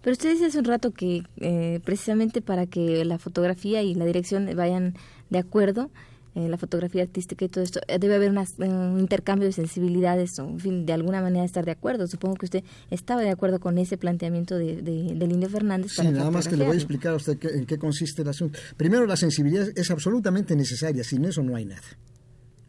pero 0.02 0.14
usted 0.14 0.32
dice 0.32 0.46
hace 0.46 0.60
un 0.60 0.66
rato 0.66 0.92
que 0.92 1.24
eh, 1.38 1.80
precisamente 1.84 2.42
para 2.42 2.68
que 2.68 3.04
la 3.06 3.18
fotografía 3.18 3.82
y 3.82 3.96
la 3.96 4.06
dirección 4.06 4.50
vayan 4.56 4.96
de 5.30 5.40
acuerdo, 5.40 5.90
eh, 6.36 6.50
la 6.50 6.58
fotografía 6.58 7.02
artística 7.02 7.46
y 7.46 7.48
todo 7.48 7.64
esto, 7.64 7.80
eh, 7.88 7.98
debe 7.98 8.16
haber 8.16 8.30
un 8.30 9.00
intercambio 9.00 9.48
de 9.48 9.54
sensibilidades, 9.54 10.38
o, 10.38 10.44
en 10.44 10.60
fin, 10.60 10.86
de 10.86 10.92
alguna 10.92 11.22
manera 11.22 11.46
estar 11.46 11.64
de 11.64 11.72
acuerdo. 11.72 12.08
Supongo 12.08 12.36
que 12.36 12.46
usted 12.46 12.64
estaba 12.92 13.22
de 13.22 13.30
acuerdo 13.30 13.62
con 13.62 13.78
ese 13.78 13.98
planteamiento 13.98 14.58
de, 14.58 14.82
de, 14.82 15.16
del 15.16 15.32
Indio 15.32 15.50
Fernández. 15.50 15.94
Sí, 15.94 16.06
nada 16.10 16.30
más 16.32 16.50
que 16.50 16.58
le 16.58 16.66
voy 16.66 16.74
a 16.74 16.78
explicar 16.78 17.14
a 17.14 17.16
usted 17.16 17.38
en 17.42 17.66
qué 17.66 17.78
consiste 17.78 18.24
el 18.24 18.28
asunto. 18.28 18.60
Primero, 18.76 19.06
la 19.06 19.16
sensibilidad 19.16 19.66
es 19.78 19.90
absolutamente 19.92 20.58
necesaria, 20.58 21.06
sin 21.06 21.24
eso 21.24 21.42
no 21.42 21.56
hay 21.56 21.64
nada. 21.64 21.88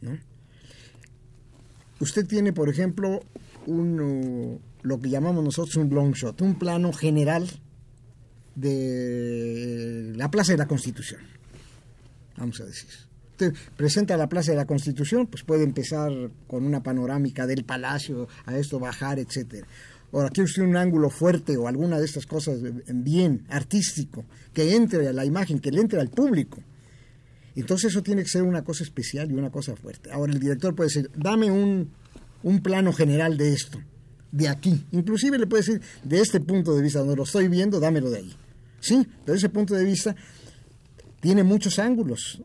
¿no? 0.01 0.17
Usted 1.99 2.25
tiene, 2.25 2.53
por 2.53 2.69
ejemplo, 2.69 3.19
un 3.67 4.61
lo 4.87 5.01
que 5.01 5.11
llamamos 5.11 5.43
nosotros 5.43 5.75
un 5.77 5.93
long 5.93 6.15
shot, 6.15 6.41
un 6.43 6.59
plano 6.59 6.93
general 6.93 7.51
de 8.55 10.13
la 10.15 10.31
Plaza 10.31 10.53
de 10.53 10.59
la 10.59 10.69
Constitución, 10.69 11.21
vamos 12.37 12.61
a 12.61 12.65
decir. 12.65 12.89
Usted 13.33 13.53
presenta 13.77 14.17
la 14.17 14.29
Plaza 14.29 14.53
de 14.53 14.59
la 14.59 14.65
Constitución, 14.65 15.27
pues 15.27 15.43
puede 15.43 15.65
empezar 15.65 16.13
con 16.47 16.65
una 16.65 16.85
panorámica 16.85 17.49
del 17.49 17.65
palacio, 17.65 18.29
a 18.47 18.57
esto 18.57 18.79
bajar, 18.79 19.19
etcétera. 19.19 19.67
Ahora, 20.13 20.31
quiere 20.31 20.45
usted 20.45 20.63
un 20.63 20.77
ángulo 20.77 21.11
fuerte 21.11 21.57
o 21.57 21.67
alguna 21.67 21.99
de 21.99 22.05
estas 22.05 22.25
cosas 22.25 22.61
bien 22.87 23.45
artístico, 23.49 24.25
que 24.55 24.77
entre 24.77 25.09
a 25.09 25.13
la 25.13 25.25
imagen, 25.25 25.59
que 25.59 25.73
le 25.73 25.81
entre 25.81 26.01
al 26.01 26.11
público. 26.11 26.63
Entonces 27.57 27.91
eso 27.91 28.03
tiene 28.05 28.23
que 28.23 28.29
ser 28.29 28.45
una 28.45 28.63
cosa 28.63 28.85
especial 28.85 29.31
y 29.33 29.35
una 29.35 29.51
cosa 29.51 29.75
fuerte. 29.75 30.13
Ahora 30.13 30.33
el 30.33 30.39
director 30.39 30.77
puede 30.77 30.89
decir, 30.89 31.11
dame 31.17 31.51
un, 31.51 31.91
un 32.45 32.63
plano 32.63 32.93
general 32.93 33.37
de 33.37 33.53
esto 33.53 33.81
de 34.37 34.49
aquí. 34.49 34.85
Inclusive 34.93 35.39
le 35.39 35.47
puede 35.47 35.63
decir, 35.63 35.81
de 36.05 36.21
este 36.21 36.41
punto 36.41 36.75
de 36.77 36.83
vista, 36.83 36.99
donde 36.99 37.17
lo 37.17 37.23
estoy 37.23 37.49
viendo, 37.49 37.81
dámelo 37.81 38.11
de 38.11 38.19
ahí. 38.19 38.37
Sí, 38.81 39.07
pero 39.25 39.37
ese 39.37 39.49
punto 39.49 39.75
de 39.75 39.85
vista 39.85 40.15
tiene 41.21 41.43
muchos 41.43 41.79
ángulos. 41.79 42.43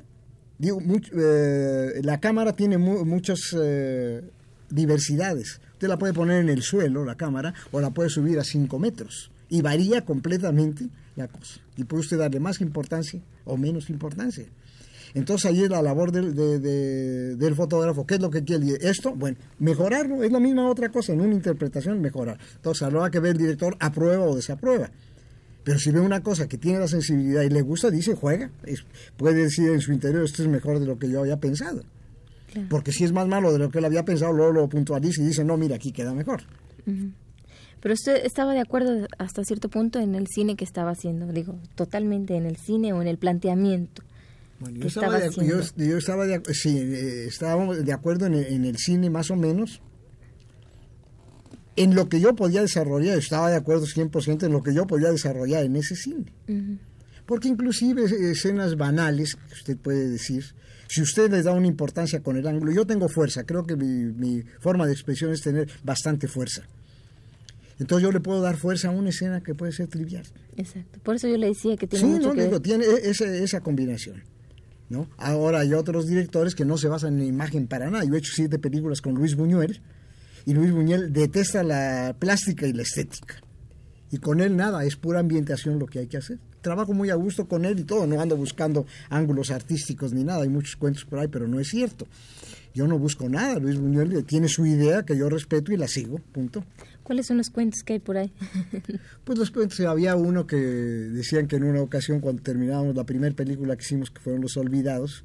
Digo, 0.58 0.80
eh, 0.82 2.02
la 2.04 2.20
cámara 2.20 2.54
tiene 2.54 2.78
muchas 2.78 3.40
eh, 3.60 4.22
diversidades. 4.70 5.60
Usted 5.74 5.90
la 5.90 5.98
puede 5.98 6.14
poner 6.14 6.42
en 6.42 6.50
el 6.50 6.62
suelo, 6.62 7.04
la 7.04 7.16
cámara, 7.16 7.54
o 7.72 7.82
la 7.82 7.90
puede 7.90 8.10
subir 8.10 8.40
a 8.40 8.44
5 8.44 8.80
metros. 8.80 9.32
Y 9.50 9.62
varía 9.62 10.06
completamente 10.06 10.88
la 11.18 11.28
cosa. 11.28 11.60
Y 11.76 11.84
puede 11.84 12.02
usted 12.02 12.20
darle 12.20 12.40
más 12.40 12.62
importancia 12.62 13.22
o 13.44 13.58
menos 13.58 13.90
importancia. 13.90 14.46
Entonces 15.14 15.52
ahí 15.52 15.64
es 15.64 15.70
la 15.70 15.82
labor 15.82 16.12
del, 16.12 16.34
del 17.38 17.56
fotógrafo. 17.56 18.06
¿Qué 18.06 18.16
es 18.16 18.22
lo 18.22 18.30
que 18.30 18.44
quiere? 18.44 18.78
Esto, 18.82 19.14
bueno, 19.14 19.38
mejorarlo, 19.60 20.24
es 20.24 20.32
la 20.32 20.40
misma 20.40 20.70
otra 20.70 20.90
cosa, 20.90 21.14
en 21.14 21.22
una 21.22 21.34
interpretación 21.34 22.02
mejorar. 22.02 22.38
Entonces 22.56 22.84
a 22.84 22.90
lo 22.90 23.10
que 23.12 23.20
ve 23.20 23.30
el 23.30 23.38
director, 23.38 23.76
aprueba 23.80 24.26
o 24.26 24.36
desaprueba. 24.36 24.90
Pero 25.64 25.78
si 25.78 25.92
ve 25.92 26.00
una 26.00 26.22
cosa 26.22 26.48
que 26.48 26.58
tiene 26.58 26.80
la 26.80 26.88
sensibilidad 26.88 27.44
y 27.44 27.50
le 27.50 27.62
gusta, 27.62 27.92
dice, 27.92 28.16
juega. 28.16 28.50
puede 29.18 29.44
decir 29.44 29.70
en 29.70 29.82
su 29.82 29.92
interior, 29.92 30.24
esto 30.24 30.42
es 30.42 30.48
mejor 30.48 30.80
de 30.80 30.86
lo 30.86 30.98
que 30.98 31.10
yo 31.10 31.20
había 31.20 31.40
pensado. 31.40 31.84
Porque 32.70 32.92
si 32.92 33.04
es 33.04 33.14
más 33.14 33.28
malo 33.28 33.54
de 33.54 33.60
lo 33.60 33.70
que 33.70 33.80
él 33.80 33.86
había 33.86 34.04
pensado, 34.04 34.34
luego 34.34 34.52
lo 34.52 34.70
puntualiza 34.70 35.22
y 35.22 35.26
dice, 35.26 35.44
no, 35.44 35.58
mira, 35.58 35.76
aquí 35.76 35.92
queda 35.92 36.14
mejor. 36.14 36.42
Pero 37.80 37.94
usted 37.94 38.26
estaba 38.26 38.54
de 38.54 38.60
acuerdo 38.60 39.08
hasta 39.18 39.44
cierto 39.44 39.70
punto 39.70 40.00
en 40.00 40.16
el 40.16 40.28
cine 40.28 40.56
que 40.56 40.66
estaba 40.66 40.92
haciendo, 40.92 41.28
digo, 41.28 41.56
totalmente 41.76 42.36
en 42.36 42.46
el 42.46 42.58
cine 42.58 42.94
o 42.94 43.02
en 43.02 43.08
el 43.08 43.18
planteamiento. 43.18 44.04
Bueno, 44.62 44.80
yo, 44.80 44.88
estaba 44.88 45.20
de, 45.20 45.32
yo, 45.32 45.98
estaba 45.98 46.28
de, 46.28 46.42
sí, 46.54 46.78
eh, 46.78 47.26
estábamos 47.28 47.84
de 47.84 47.94
acuerdo 47.94 48.28
en 48.28 48.36
el, 48.36 48.78
cine 48.78 49.10
más 49.10 49.32
o 49.32 49.36
menos. 49.36 49.82
En 51.76 51.96
lo 51.96 52.08
que 52.10 52.20
yo 52.20 52.36
podía 52.36 52.62
desarrollar, 52.62 53.18
estaba 53.18 53.50
de 53.50 53.56
acuerdo 53.56 53.88
100% 53.88 54.44
en 54.44 54.52
lo 54.52 54.62
que 54.62 54.74
yo 54.76 54.86
podía 54.86 55.12
desarrollar 55.12 55.64
en 55.64 55.78
ese 55.78 55.96
cine. 55.96 56.32
Porque 57.26 57.48
inclusive 57.48 58.04
escenas 58.32 58.78
banales, 58.78 59.36
que 59.36 59.54
usted 59.54 59.78
puede 59.78 60.08
decir, 60.10 60.46
si 60.88 61.02
usted 61.02 61.32
le 61.32 61.42
da 61.42 61.54
una 61.54 61.66
importancia 61.66 62.22
con 62.22 62.38
el 62.38 62.46
ángulo, 62.46 62.72
yo 62.72 62.86
tengo 62.86 63.10
fuerza, 63.10 63.44
creo 63.46 63.66
que 63.66 63.76
mi, 63.76 64.14
mi 64.14 64.44
forma 64.60 64.86
de 64.86 64.94
expresión 64.94 65.32
es 65.32 65.42
tener 65.42 65.68
bastante 65.84 66.28
fuerza. 66.28 66.68
Entonces 67.80 68.04
yo 68.04 68.12
le 68.12 68.20
puedo 68.20 68.42
dar 68.42 68.58
fuerza 68.58 68.90
a 68.90 68.92
una 68.92 69.10
escena 69.10 69.42
que 69.42 69.56
puede 69.56 69.72
ser 69.72 69.88
trivial. 69.88 70.24
Exacto. 70.56 71.00
Por 71.02 71.16
eso 71.16 71.28
yo 71.28 71.38
le 71.38 71.48
decía 71.48 71.76
que 71.78 71.88
tiene 71.88 72.06
mucho 72.06 72.32
que 72.34 72.60
tiene 72.60 72.86
e, 72.86 73.10
esa, 73.10 73.26
esa 73.26 73.62
combinación. 73.62 74.22
Ahora 75.18 75.60
hay 75.60 75.74
otros 75.74 76.08
directores 76.08 76.56
que 76.56 76.66
no 76.66 76.78
se 76.78 76.88
basan 76.88 77.14
en 77.14 77.20
la 77.20 77.26
imagen 77.26 77.68
para 77.68 77.90
nada. 77.90 78.04
Yo 78.04 78.16
he 78.16 78.18
hecho 78.18 78.34
siete 78.34 78.60
películas 78.60 79.02
con 79.02 79.14
Luis 79.14 79.36
Buñuel 79.36 79.82
y 80.46 80.54
Luis 80.54 80.72
Buñuel 80.72 81.14
detesta 81.14 81.64
la 81.64 82.16
plástica 82.18 82.68
y 82.68 82.74
la 82.74 82.84
estética. 82.84 83.36
Y 84.12 84.18
con 84.18 84.42
él 84.42 84.58
nada, 84.58 84.84
es 84.84 84.98
pura 84.98 85.20
ambientación 85.20 85.80
lo 85.80 85.86
que 85.86 86.00
hay 86.00 86.08
que 86.08 86.18
hacer. 86.18 86.40
Trabajo 86.62 86.94
muy 86.94 87.10
a 87.10 87.16
gusto 87.16 87.48
con 87.48 87.66
él 87.66 87.80
y 87.80 87.84
todo, 87.84 88.06
no 88.06 88.20
ando 88.20 88.36
buscando 88.36 88.86
ángulos 89.10 89.52
artísticos 89.52 90.14
ni 90.14 90.24
nada, 90.24 90.44
hay 90.44 90.50
muchos 90.50 90.76
cuentos 90.76 91.06
por 91.06 91.20
ahí, 91.20 91.28
pero 91.28 91.48
no 91.48 91.60
es 91.60 91.70
cierto. 91.70 92.08
Yo 92.74 92.88
no 92.88 93.00
busco 93.00 93.30
nada, 93.30 93.58
Luis 93.60 93.80
Buñuel 93.80 94.24
tiene 94.26 94.48
su 94.48 94.66
idea 94.66 95.04
que 95.04 95.18
yo 95.18 95.30
respeto 95.30 95.72
y 95.72 95.78
la 95.78 95.88
sigo, 95.88 96.20
punto. 96.34 96.64
¿Cuáles 97.04 97.26
son 97.26 97.38
los 97.38 97.50
cuentos 97.50 97.84
que 97.84 97.94
hay 97.94 98.00
por 98.00 98.18
ahí? 98.18 98.32
pues 99.24 99.40
los 99.40 99.52
cuentos, 99.52 99.80
había 99.82 100.16
uno 100.16 100.46
que 100.46 100.56
decían 100.56 101.48
que 101.48 101.56
en 101.56 101.64
una 101.64 101.82
ocasión 101.82 102.20
cuando 102.20 102.42
terminábamos 102.42 102.96
la 102.96 103.06
primera 103.06 103.36
película 103.36 103.76
que 103.76 103.84
hicimos, 103.84 104.12
que 104.12 104.22
fueron 104.22 104.42
Los 104.42 104.56
Olvidados, 104.58 105.24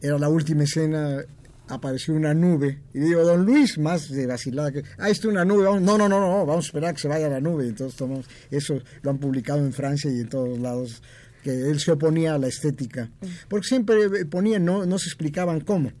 era 0.00 0.18
la 0.18 0.28
última 0.28 0.64
escena, 0.64 1.22
apareció 1.68 2.14
una 2.14 2.32
nube, 2.32 2.80
y 2.94 3.00
digo, 3.00 3.22
don 3.24 3.44
Luis, 3.44 3.78
más 3.78 4.08
de 4.10 4.26
vacilada 4.26 4.72
que, 4.72 4.82
ah, 4.98 5.10
está 5.10 5.28
una 5.28 5.44
nube, 5.44 5.64
no, 5.64 5.80
no, 5.80 5.98
no, 5.98 6.08
no, 6.08 6.46
vamos 6.46 6.64
a 6.64 6.68
esperar 6.68 6.94
que 6.94 7.00
se 7.00 7.08
vaya 7.08 7.28
la 7.28 7.40
nube, 7.40 7.66
entonces 7.66 7.96
tomamos, 7.96 8.26
eso 8.50 8.80
lo 9.02 9.10
han 9.10 9.18
publicado 9.18 9.58
en 9.60 9.72
Francia 9.72 10.10
y 10.10 10.20
en 10.20 10.28
todos 10.28 10.58
lados, 10.58 11.02
que 11.42 11.70
él 11.70 11.78
se 11.78 11.92
oponía 11.92 12.34
a 12.34 12.38
la 12.38 12.48
estética, 12.48 13.10
porque 13.48 13.66
siempre 13.66 14.24
ponía, 14.26 14.58
no, 14.58 14.86
no 14.86 14.98
se 14.98 15.06
explicaban 15.06 15.60
cómo. 15.60 15.92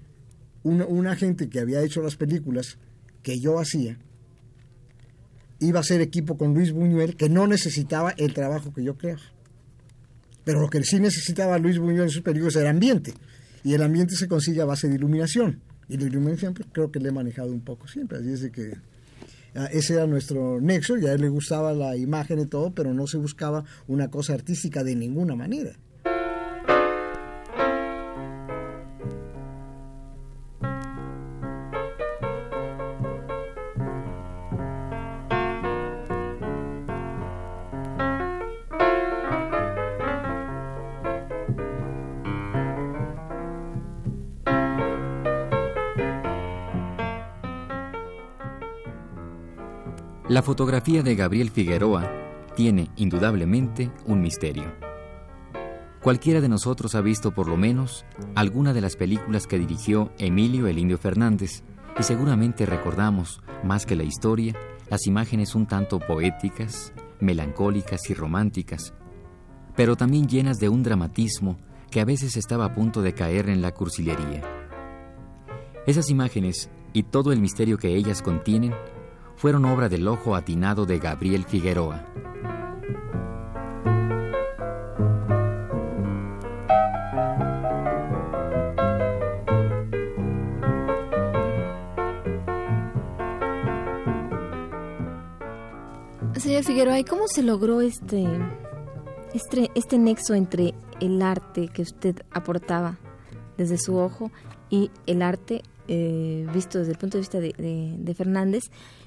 Una 0.64 1.16
gente 1.16 1.48
que 1.48 1.60
había 1.60 1.80
hecho 1.82 2.02
las 2.02 2.16
películas 2.16 2.78
que 3.22 3.38
yo 3.40 3.58
hacía, 3.58 3.98
iba 5.60 5.80
a 5.80 5.82
ser 5.82 6.00
equipo 6.00 6.36
con 6.36 6.54
Luis 6.54 6.72
Buñuel, 6.72 7.16
que 7.16 7.28
no 7.28 7.46
necesitaba 7.46 8.10
el 8.16 8.32
trabajo 8.34 8.72
que 8.72 8.84
yo 8.84 8.96
creaba. 8.96 9.20
Pero 10.44 10.60
lo 10.60 10.70
que 10.70 10.82
sí 10.82 10.98
necesitaba 11.00 11.58
Luis 11.58 11.78
Buñuel 11.78 12.04
en 12.04 12.10
sus 12.10 12.22
películas 12.22 12.56
era 12.56 12.70
ambiente. 12.70 13.14
Y 13.64 13.74
el 13.74 13.82
ambiente 13.82 14.14
se 14.14 14.28
consigue 14.28 14.62
a 14.62 14.64
base 14.64 14.88
de 14.88 14.94
iluminación. 14.94 15.60
Y 15.88 15.96
la 15.96 16.04
iluminación 16.04 16.54
pues, 16.54 16.68
creo 16.72 16.90
que 16.90 17.00
le 17.00 17.08
he 17.08 17.12
manejado 17.12 17.52
un 17.52 17.60
poco 17.60 17.88
siempre. 17.88 18.18
Así 18.18 18.30
es 18.30 18.40
de 18.40 18.50
que 18.50 18.72
ah, 19.54 19.68
ese 19.72 19.94
era 19.94 20.06
nuestro 20.06 20.60
nexo. 20.60 20.96
Y 20.96 21.06
a 21.06 21.12
él 21.12 21.20
le 21.20 21.28
gustaba 21.28 21.72
la 21.74 21.96
imagen 21.96 22.38
y 22.38 22.46
todo, 22.46 22.72
pero 22.72 22.94
no 22.94 23.06
se 23.06 23.18
buscaba 23.18 23.64
una 23.88 24.08
cosa 24.08 24.34
artística 24.34 24.84
de 24.84 24.96
ninguna 24.96 25.34
manera. 25.34 25.76
La 50.28 50.42
fotografía 50.42 51.02
de 51.02 51.16
Gabriel 51.16 51.50
Figueroa 51.50 52.12
tiene 52.54 52.90
indudablemente 52.96 53.90
un 54.04 54.20
misterio. 54.20 54.74
Cualquiera 56.02 56.42
de 56.42 56.50
nosotros 56.50 56.94
ha 56.94 57.00
visto 57.00 57.32
por 57.32 57.48
lo 57.48 57.56
menos 57.56 58.04
alguna 58.34 58.74
de 58.74 58.82
las 58.82 58.94
películas 58.94 59.46
que 59.46 59.58
dirigió 59.58 60.12
Emilio 60.18 60.66
el 60.66 60.78
Indio 60.78 60.98
Fernández 60.98 61.62
y 61.98 62.02
seguramente 62.02 62.66
recordamos, 62.66 63.40
más 63.64 63.86
que 63.86 63.96
la 63.96 64.02
historia, 64.02 64.54
las 64.90 65.06
imágenes 65.06 65.54
un 65.54 65.66
tanto 65.66 65.98
poéticas, 65.98 66.92
melancólicas 67.20 68.10
y 68.10 68.14
románticas. 68.14 68.92
pero 69.76 69.96
también 69.96 70.26
llenas 70.26 70.58
de 70.58 70.68
un 70.68 70.82
dramatismo 70.82 71.56
que 71.90 72.00
a 72.00 72.04
veces 72.04 72.36
estaba 72.36 72.66
a 72.66 72.74
punto 72.74 73.00
de 73.00 73.14
caer 73.14 73.48
en 73.48 73.62
la 73.62 73.72
cursilería. 73.72 74.42
Esas 75.86 76.10
imágenes 76.10 76.68
y 76.92 77.04
todo 77.04 77.32
el 77.32 77.40
misterio 77.40 77.78
que 77.78 77.94
ellas 77.94 78.20
contienen 78.20 78.74
fueron 79.38 79.64
obra 79.66 79.88
del 79.88 80.08
ojo 80.08 80.34
atinado 80.34 80.84
de 80.84 80.98
Gabriel 80.98 81.44
Figueroa. 81.44 82.04
Señor 96.34 96.64
Figueroa, 96.64 96.98
¿y 96.98 97.04
cómo 97.04 97.28
se 97.28 97.42
logró 97.42 97.80
este, 97.80 98.26
este, 99.34 99.70
este 99.76 99.98
nexo 99.98 100.34
entre 100.34 100.74
el 100.98 101.22
arte 101.22 101.68
que 101.68 101.82
usted 101.82 102.16
aportaba 102.32 102.96
desde 103.56 103.78
su 103.78 103.96
ojo 103.98 104.32
y 104.68 104.90
el 105.06 105.22
arte 105.22 105.62
eh, 105.88 106.46
visto 106.52 106.78
desde 106.78 106.92
el 106.92 106.98
punto 106.98 107.16
de 107.16 107.22
vista 107.22 107.40
de, 107.40 108.14
Fernández 108.16 108.64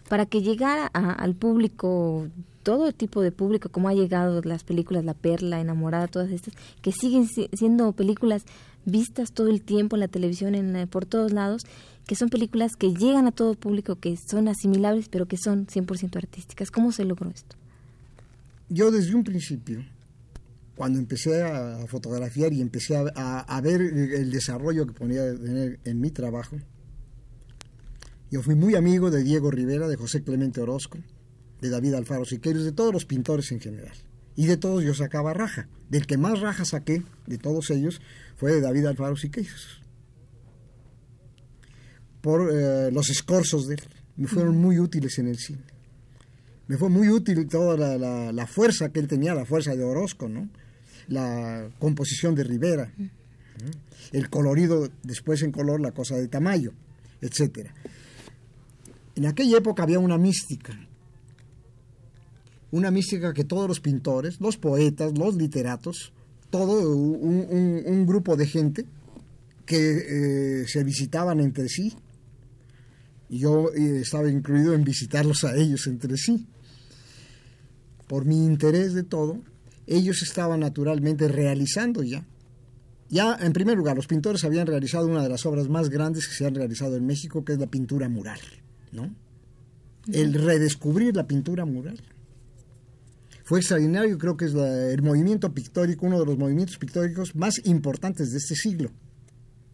para 0.09 0.25
que 0.25 0.41
llegara 0.41 0.87
al 0.87 1.35
público, 1.35 2.27
todo 2.63 2.91
tipo 2.91 3.21
de 3.21 3.31
público, 3.31 3.69
como 3.69 3.87
ha 3.87 3.93
llegado 3.93 4.41
las 4.43 4.63
películas 4.63 5.05
La 5.05 5.13
Perla, 5.13 5.61
Enamorada, 5.61 6.07
todas 6.07 6.31
estas, 6.31 6.53
que 6.81 6.91
siguen 6.91 7.27
siendo 7.53 7.91
películas 7.93 8.43
vistas 8.85 9.31
todo 9.31 9.47
el 9.47 9.61
tiempo 9.61 9.95
en 9.95 10.01
la 10.01 10.07
televisión, 10.07 10.55
en, 10.55 10.87
por 10.87 11.05
todos 11.05 11.31
lados, 11.31 11.61
que 12.07 12.15
son 12.15 12.29
películas 12.29 12.71
que 12.77 12.93
llegan 12.93 13.27
a 13.27 13.31
todo 13.31 13.53
público, 13.53 13.95
que 13.95 14.17
son 14.29 14.47
asimilables, 14.47 15.07
pero 15.07 15.27
que 15.27 15.37
son 15.37 15.67
100% 15.67 16.17
artísticas. 16.17 16.71
¿Cómo 16.71 16.91
se 16.91 17.05
logró 17.05 17.29
esto? 17.29 17.55
Yo 18.69 18.91
desde 18.91 19.15
un 19.15 19.23
principio, 19.23 19.83
cuando 20.81 20.97
empecé 20.97 21.43
a 21.43 21.85
fotografiar 21.85 22.53
y 22.53 22.59
empecé 22.59 22.95
a, 22.95 23.61
ver 23.61 23.81
el 23.81 24.31
desarrollo 24.31 24.87
que 24.87 24.93
ponía 24.93 25.31
tener 25.31 25.79
en 25.83 26.01
mi 26.01 26.09
trabajo, 26.09 26.57
yo 28.31 28.41
fui 28.41 28.55
muy 28.55 28.73
amigo 28.73 29.11
de 29.11 29.21
Diego 29.21 29.51
Rivera, 29.51 29.87
de 29.87 29.95
José 29.95 30.23
Clemente 30.23 30.59
Orozco, 30.59 30.97
de 31.61 31.69
David 31.69 31.93
Alfaro 31.93 32.25
Siqueiros, 32.25 32.63
de 32.63 32.71
todos 32.71 32.91
los 32.91 33.05
pintores 33.05 33.51
en 33.51 33.59
general. 33.59 33.95
Y 34.35 34.47
de 34.47 34.57
todos 34.57 34.83
yo 34.83 34.95
sacaba 34.95 35.35
raja. 35.35 35.69
Del 35.87 36.07
que 36.07 36.17
más 36.17 36.39
raja 36.39 36.65
saqué, 36.65 37.03
de 37.27 37.37
todos 37.37 37.69
ellos, 37.69 38.01
fue 38.35 38.51
de 38.51 38.61
David 38.61 38.87
Alfaro 38.87 39.15
Siqueiros 39.15 39.83
por 42.21 42.49
eh, 42.51 42.89
los 42.91 43.11
escorzos 43.11 43.67
de 43.67 43.75
él. 43.75 43.81
Me 44.15 44.25
fueron 44.25 44.57
muy 44.57 44.79
útiles 44.79 45.19
en 45.19 45.27
el 45.27 45.37
cine. 45.37 45.61
Me 46.65 46.75
fue 46.75 46.89
muy 46.89 47.07
útil 47.09 47.47
toda 47.47 47.77
la, 48.31 48.47
fuerza 48.47 48.91
que 48.91 48.99
él 48.99 49.07
tenía, 49.07 49.35
la 49.35 49.45
fuerza 49.45 49.75
de 49.75 49.83
Orozco, 49.83 50.27
¿no? 50.27 50.49
La 51.07 51.69
composición 51.79 52.35
de 52.35 52.43
Rivera, 52.43 52.93
el 54.11 54.29
colorido, 54.29 54.89
después 55.03 55.41
en 55.43 55.51
color, 55.51 55.81
la 55.81 55.91
cosa 55.91 56.15
de 56.15 56.27
Tamayo, 56.27 56.73
etc. 57.21 57.69
En 59.15 59.25
aquella 59.25 59.57
época 59.57 59.83
había 59.83 59.99
una 59.99 60.17
mística, 60.17 60.77
una 62.71 62.91
mística 62.91 63.33
que 63.33 63.43
todos 63.43 63.67
los 63.67 63.79
pintores, 63.79 64.39
los 64.39 64.57
poetas, 64.57 65.17
los 65.17 65.35
literatos, 65.35 66.13
todo 66.49 66.89
un, 66.89 68.05
grupo 68.05 68.35
de 68.35 68.47
gente 68.47 68.85
que 69.65 70.61
eh, 70.61 70.67
se 70.67 70.83
visitaban 70.83 71.39
entre 71.39 71.69
sí, 71.69 71.95
yo 73.29 73.73
eh, 73.73 74.01
estaba 74.01 74.29
incluido 74.29 74.73
en 74.73 74.83
visitarlos 74.83 75.45
a 75.45 75.55
ellos 75.55 75.87
entre 75.87 76.17
sí. 76.17 76.47
Por 78.07 78.25
mi 78.25 78.45
interés 78.45 78.93
de 78.93 79.03
todo, 79.03 79.39
ellos 79.87 80.21
estaban 80.21 80.59
naturalmente 80.59 81.27
realizando 81.27 82.03
ya. 82.03 82.25
Ya, 83.09 83.37
en 83.41 83.51
primer 83.51 83.77
lugar, 83.77 83.95
los 83.95 84.07
pintores 84.07 84.43
habían 84.45 84.67
realizado 84.67 85.05
una 85.05 85.21
de 85.21 85.29
las 85.29 85.45
obras 85.45 85.67
más 85.67 85.89
grandes 85.89 86.27
que 86.27 86.33
se 86.33 86.45
han 86.45 86.55
realizado 86.55 86.95
en 86.95 87.05
México, 87.05 87.43
que 87.43 87.53
es 87.53 87.59
la 87.59 87.67
pintura 87.67 88.07
mural, 88.07 88.39
¿no? 88.91 89.13
El 90.11 90.33
redescubrir 90.33 91.15
la 91.15 91.27
pintura 91.27 91.65
mural. 91.65 92.01
Fue 93.43 93.59
extraordinario, 93.59 94.17
creo 94.17 94.37
que 94.37 94.45
es 94.45 94.53
el 94.53 95.01
movimiento 95.01 95.53
pictórico, 95.53 96.05
uno 96.05 96.19
de 96.19 96.25
los 96.25 96.37
movimientos 96.37 96.77
pictóricos 96.77 97.35
más 97.35 97.61
importantes 97.65 98.31
de 98.31 98.37
este 98.37 98.55
siglo. 98.55 98.91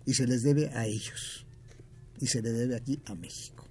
Y 0.04 0.16
se 0.16 0.26
les 0.26 0.42
debe 0.42 0.70
a 0.70 0.88
ellos 0.88 1.46
y 2.20 2.28
se 2.28 2.42
le 2.42 2.52
debe 2.52 2.76
aquí 2.76 3.00
a 3.06 3.16
México. 3.16 3.66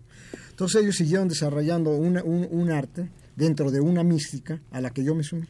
Entonces 0.50 0.82
ellos 0.82 0.96
siguieron 0.96 1.28
desarrollando 1.28 1.96
un, 1.96 2.70
arte 2.70 3.10
dentro 3.36 3.70
de 3.70 3.80
una 3.80 4.02
mística 4.02 4.62
a 4.70 4.80
la 4.80 4.90
que 4.90 5.04
yo 5.04 5.14
me 5.14 5.22
sumí. 5.22 5.46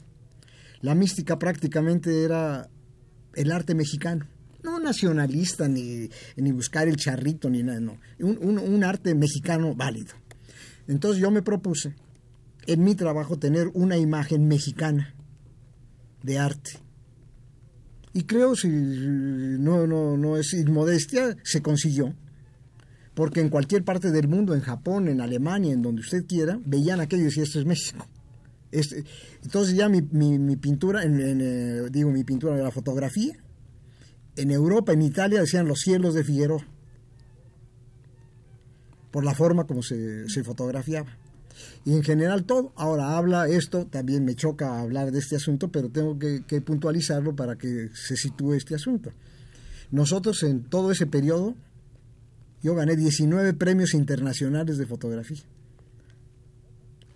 La 0.80 0.94
mística 0.94 1.38
prácticamente 1.38 2.24
era 2.24 2.68
el 3.34 3.52
arte 3.52 3.74
mexicano, 3.74 4.26
no 4.62 4.78
nacionalista 4.78 5.68
ni, 5.68 6.08
ni 6.36 6.52
buscar 6.52 6.88
el 6.88 6.96
charrito 6.96 7.50
ni 7.50 7.62
nada, 7.62 7.80
no, 7.80 7.98
un, 8.20 8.58
un 8.58 8.84
arte 8.84 9.14
mexicano 9.14 9.74
válido. 9.74 10.14
Entonces 10.88 11.20
yo 11.20 11.30
me 11.30 11.42
propuse 11.42 11.94
en 12.66 12.82
mi 12.82 12.94
trabajo 12.94 13.38
tener 13.38 13.70
una 13.74 13.96
imagen 13.96 14.46
mexicana 14.48 15.14
de 16.22 16.38
arte. 16.38 16.72
Y 18.12 18.22
creo, 18.22 18.56
si 18.56 18.68
no, 18.68 19.86
no, 19.86 20.16
no 20.16 20.36
es 20.36 20.54
inmodestia, 20.54 21.36
se 21.42 21.60
consiguió 21.60 22.14
porque 23.16 23.40
en 23.40 23.48
cualquier 23.48 23.82
parte 23.82 24.10
del 24.10 24.28
mundo, 24.28 24.54
en 24.54 24.60
Japón, 24.60 25.08
en 25.08 25.22
Alemania, 25.22 25.72
en 25.72 25.80
donde 25.80 26.02
usted 26.02 26.26
quiera, 26.26 26.60
veían 26.66 27.00
aquello 27.00 27.22
y 27.22 27.24
decían, 27.24 27.44
esto 27.44 27.58
es 27.58 27.64
México. 27.64 28.06
Entonces 28.72 29.74
ya 29.74 29.88
mi, 29.88 30.02
pintura, 30.56 31.04
en, 31.04 31.40
eh, 31.40 31.88
digo, 31.90 32.10
mi 32.10 32.24
pintura 32.24 32.56
la 32.56 32.70
fotografía, 32.70 33.34
en 34.36 34.50
Europa, 34.50 34.92
en 34.92 35.02
Italia, 35.02 35.40
decían 35.40 35.66
los 35.66 35.80
cielos 35.80 36.14
de 36.14 36.24
Figueroa, 36.24 36.66
por 39.10 39.24
la 39.24 39.34
forma 39.34 39.66
como 39.66 39.82
se, 39.82 40.26
fotografiaba. 40.44 41.16
Y 41.86 41.94
en 41.94 42.02
general 42.02 42.44
todo. 42.44 42.72
Ahora 42.76 43.16
habla 43.16 43.48
esto, 43.48 43.86
también 43.86 44.24
me 44.26 44.34
choca 44.34 44.78
hablar 44.78 45.10
de 45.10 45.20
este 45.20 45.36
asunto, 45.36 45.68
pero 45.68 45.88
tengo 45.88 46.18
que, 46.18 46.44
que 46.46 46.60
puntualizarlo 46.60 47.34
para 47.34 47.56
que 47.56 47.88
se 47.94 48.16
sitúe 48.16 48.54
este 48.54 48.74
asunto. 48.74 49.10
Nosotros 49.90 50.42
en 50.42 50.64
todo 50.64 50.90
ese 50.90 51.06
periodo 51.06 51.54
yo 52.62 52.74
gané 52.74 52.96
19 52.96 53.54
premios 53.54 53.94
internacionales 53.94 54.76
de 54.76 54.86
fotografía. 54.86 55.44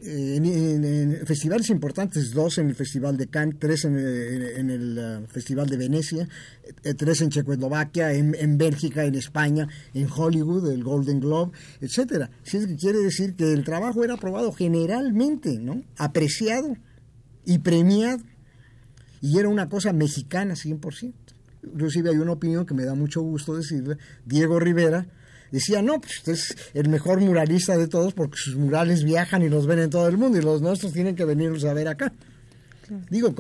Eh, 0.03 0.37
en, 0.37 1.27
festivales 1.27 1.69
importantes, 1.69 2.33
dos 2.33 2.57
en 2.57 2.69
el 2.69 2.75
Festival 2.75 3.19
de 3.19 3.27
Cannes, 3.27 3.57
tres 3.59 3.85
en, 3.85 3.97
el 4.71 4.99
uh, 4.99 5.27
Festival 5.27 5.69
de 5.69 5.77
Venecia, 5.77 6.27
eh, 6.85 6.95
tres 6.95 7.21
en 7.21 7.29
Checoslovaquia, 7.29 8.13
en, 8.15 8.57
Bélgica, 8.57 9.05
en 9.05 9.15
España, 9.15 9.69
en 9.93 10.09
Hollywood, 10.11 10.73
el 10.73 10.83
Golden 10.83 11.21
Globe, 11.21 11.53
etcétera. 11.83 12.31
Si 12.45 12.57
es 12.57 12.67
quiere 12.81 13.01
decir 13.01 13.35
que 13.35 13.53
el 13.53 13.63
trabajo 13.63 14.03
era 14.03 14.15
aprobado 14.15 14.53
generalmente, 14.53 15.59
¿no? 15.59 15.83
Apreciado 15.99 16.77
y 17.45 17.59
premiado. 17.59 18.23
Y 19.21 19.39
era 19.39 19.51
una 19.51 19.69
cosa 19.69 19.93
mexicana 19.93 20.55
100%. 20.55 21.13
Inclusive 21.63 22.09
hay 22.09 22.17
una 22.17 22.33
opinión 22.33 22.65
que 22.65 22.73
me 22.73 22.87
da 22.87 22.95
mucho 22.95 23.21
gusto 23.21 23.55
decirle, 23.55 23.99
Diego 24.25 24.59
Rivera, 24.59 25.07
decía, 25.51 25.83
no, 25.83 26.01
pues 26.01 26.19
usted 26.19 26.33
es 26.33 26.57
el 26.75 26.89
mejor 26.89 27.21
muralista 27.21 27.77
de 27.77 27.89
todos 27.89 28.15
porque 28.15 28.37
sus 28.37 28.57
murales 28.57 29.05
viajan 29.05 29.43
y 29.43 29.49
los 29.49 29.67
ven 29.67 29.81
en 29.81 29.91
todo 29.91 30.09
el 30.09 30.17
mundo 30.17 30.39
y 30.39 30.43
los 30.43 30.63
nuestros 30.63 30.93
tienen 30.93 31.17
que 31.17 31.25
venirlos 31.25 31.65
a 31.65 31.75
ver 31.75 31.89
acá. 31.89 32.13
Digo, 33.09 33.33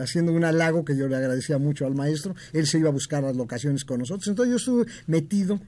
haciendo 0.00 0.32
un 0.32 0.44
halago 0.44 0.84
que 0.84 0.96
yo 0.96 1.08
le 1.08 1.16
agradecía 1.16 1.58
mucho 1.58 1.86
al 1.86 1.94
maestro, 1.94 2.36
él 2.52 2.66
se 2.68 2.78
iba 2.78 2.88
a 2.88 2.92
buscar 2.92 3.22
las 3.24 3.34
locaciones 3.34 3.84
con 3.84 3.98
nosotros. 3.98 4.28
Entonces 4.28 4.50
yo 4.50 4.56
estuve 4.56 4.86
metido 5.08 5.60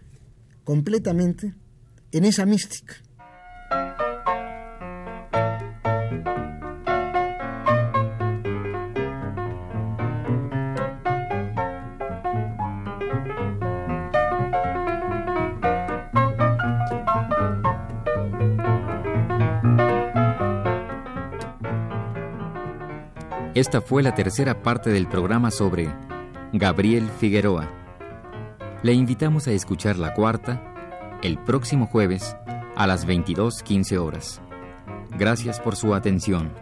completamente 0.62 1.54
en 2.12 2.24
esa 2.24 2.46
mística. 2.46 2.94
Esta 23.57 23.81
fue 23.81 24.03
la 24.03 24.14
tercera 24.14 24.61
parte 24.61 24.90
del 24.90 25.09
programa 25.09 25.51
sobre 25.51 25.88
Gabriel 26.53 27.09
Figueroa. 27.09 27.66
Le 28.83 28.92
invitamos 28.92 29.49
a 29.49 29.53
escuchar 29.53 29.97
la 29.97 30.12
cuarta 30.12 30.62
el 31.23 31.38
próximo 31.38 31.87
jueves 31.87 32.37
a 32.77 32.87
las 32.87 33.07
22.15 33.07 33.97
horas. 33.97 34.42
Gracias 35.19 35.59
por 35.59 35.75
su 35.75 35.95
atención. 35.95 36.53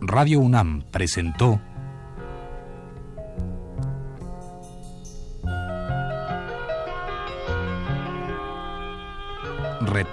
Radio 0.00 0.40
UNAM 0.40 0.84
presentó 0.90 1.60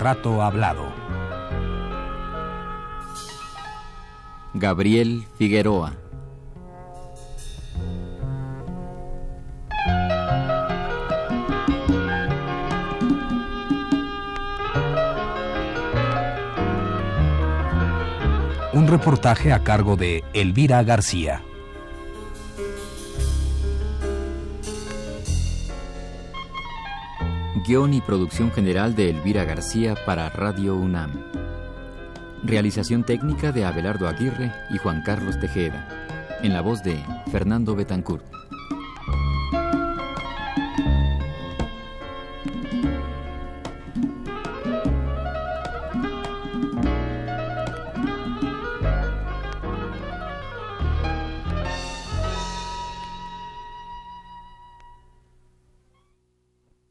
Retrato 0.02 0.42
Hablado. 0.42 0.92
Gabriel 4.56 5.26
Figueroa. 5.38 5.94
Un 18.74 18.88
reportaje 18.88 19.54
a 19.54 19.64
cargo 19.64 19.98
de 19.98 20.24
Elvira 20.34 20.82
García. 20.82 21.44
Y 27.74 28.02
producción 28.02 28.52
general 28.52 28.96
de 28.96 29.12
Elvira 29.12 29.46
García 29.46 29.96
para 30.06 30.28
Radio 30.28 30.76
UNAM. 30.76 31.24
Realización 32.44 33.06
técnica 33.06 33.54
de 33.54 33.64
Abelardo 33.64 34.10
Aguirre 34.10 34.52
y 34.72 34.78
Juan 34.78 35.02
Carlos 35.06 35.40
Tejeda. 35.40 35.88
En 36.44 36.52
la 36.52 36.60
voz 36.60 36.84
de 36.84 37.02
Fernando 37.32 37.74
Betancourt. 37.74 38.41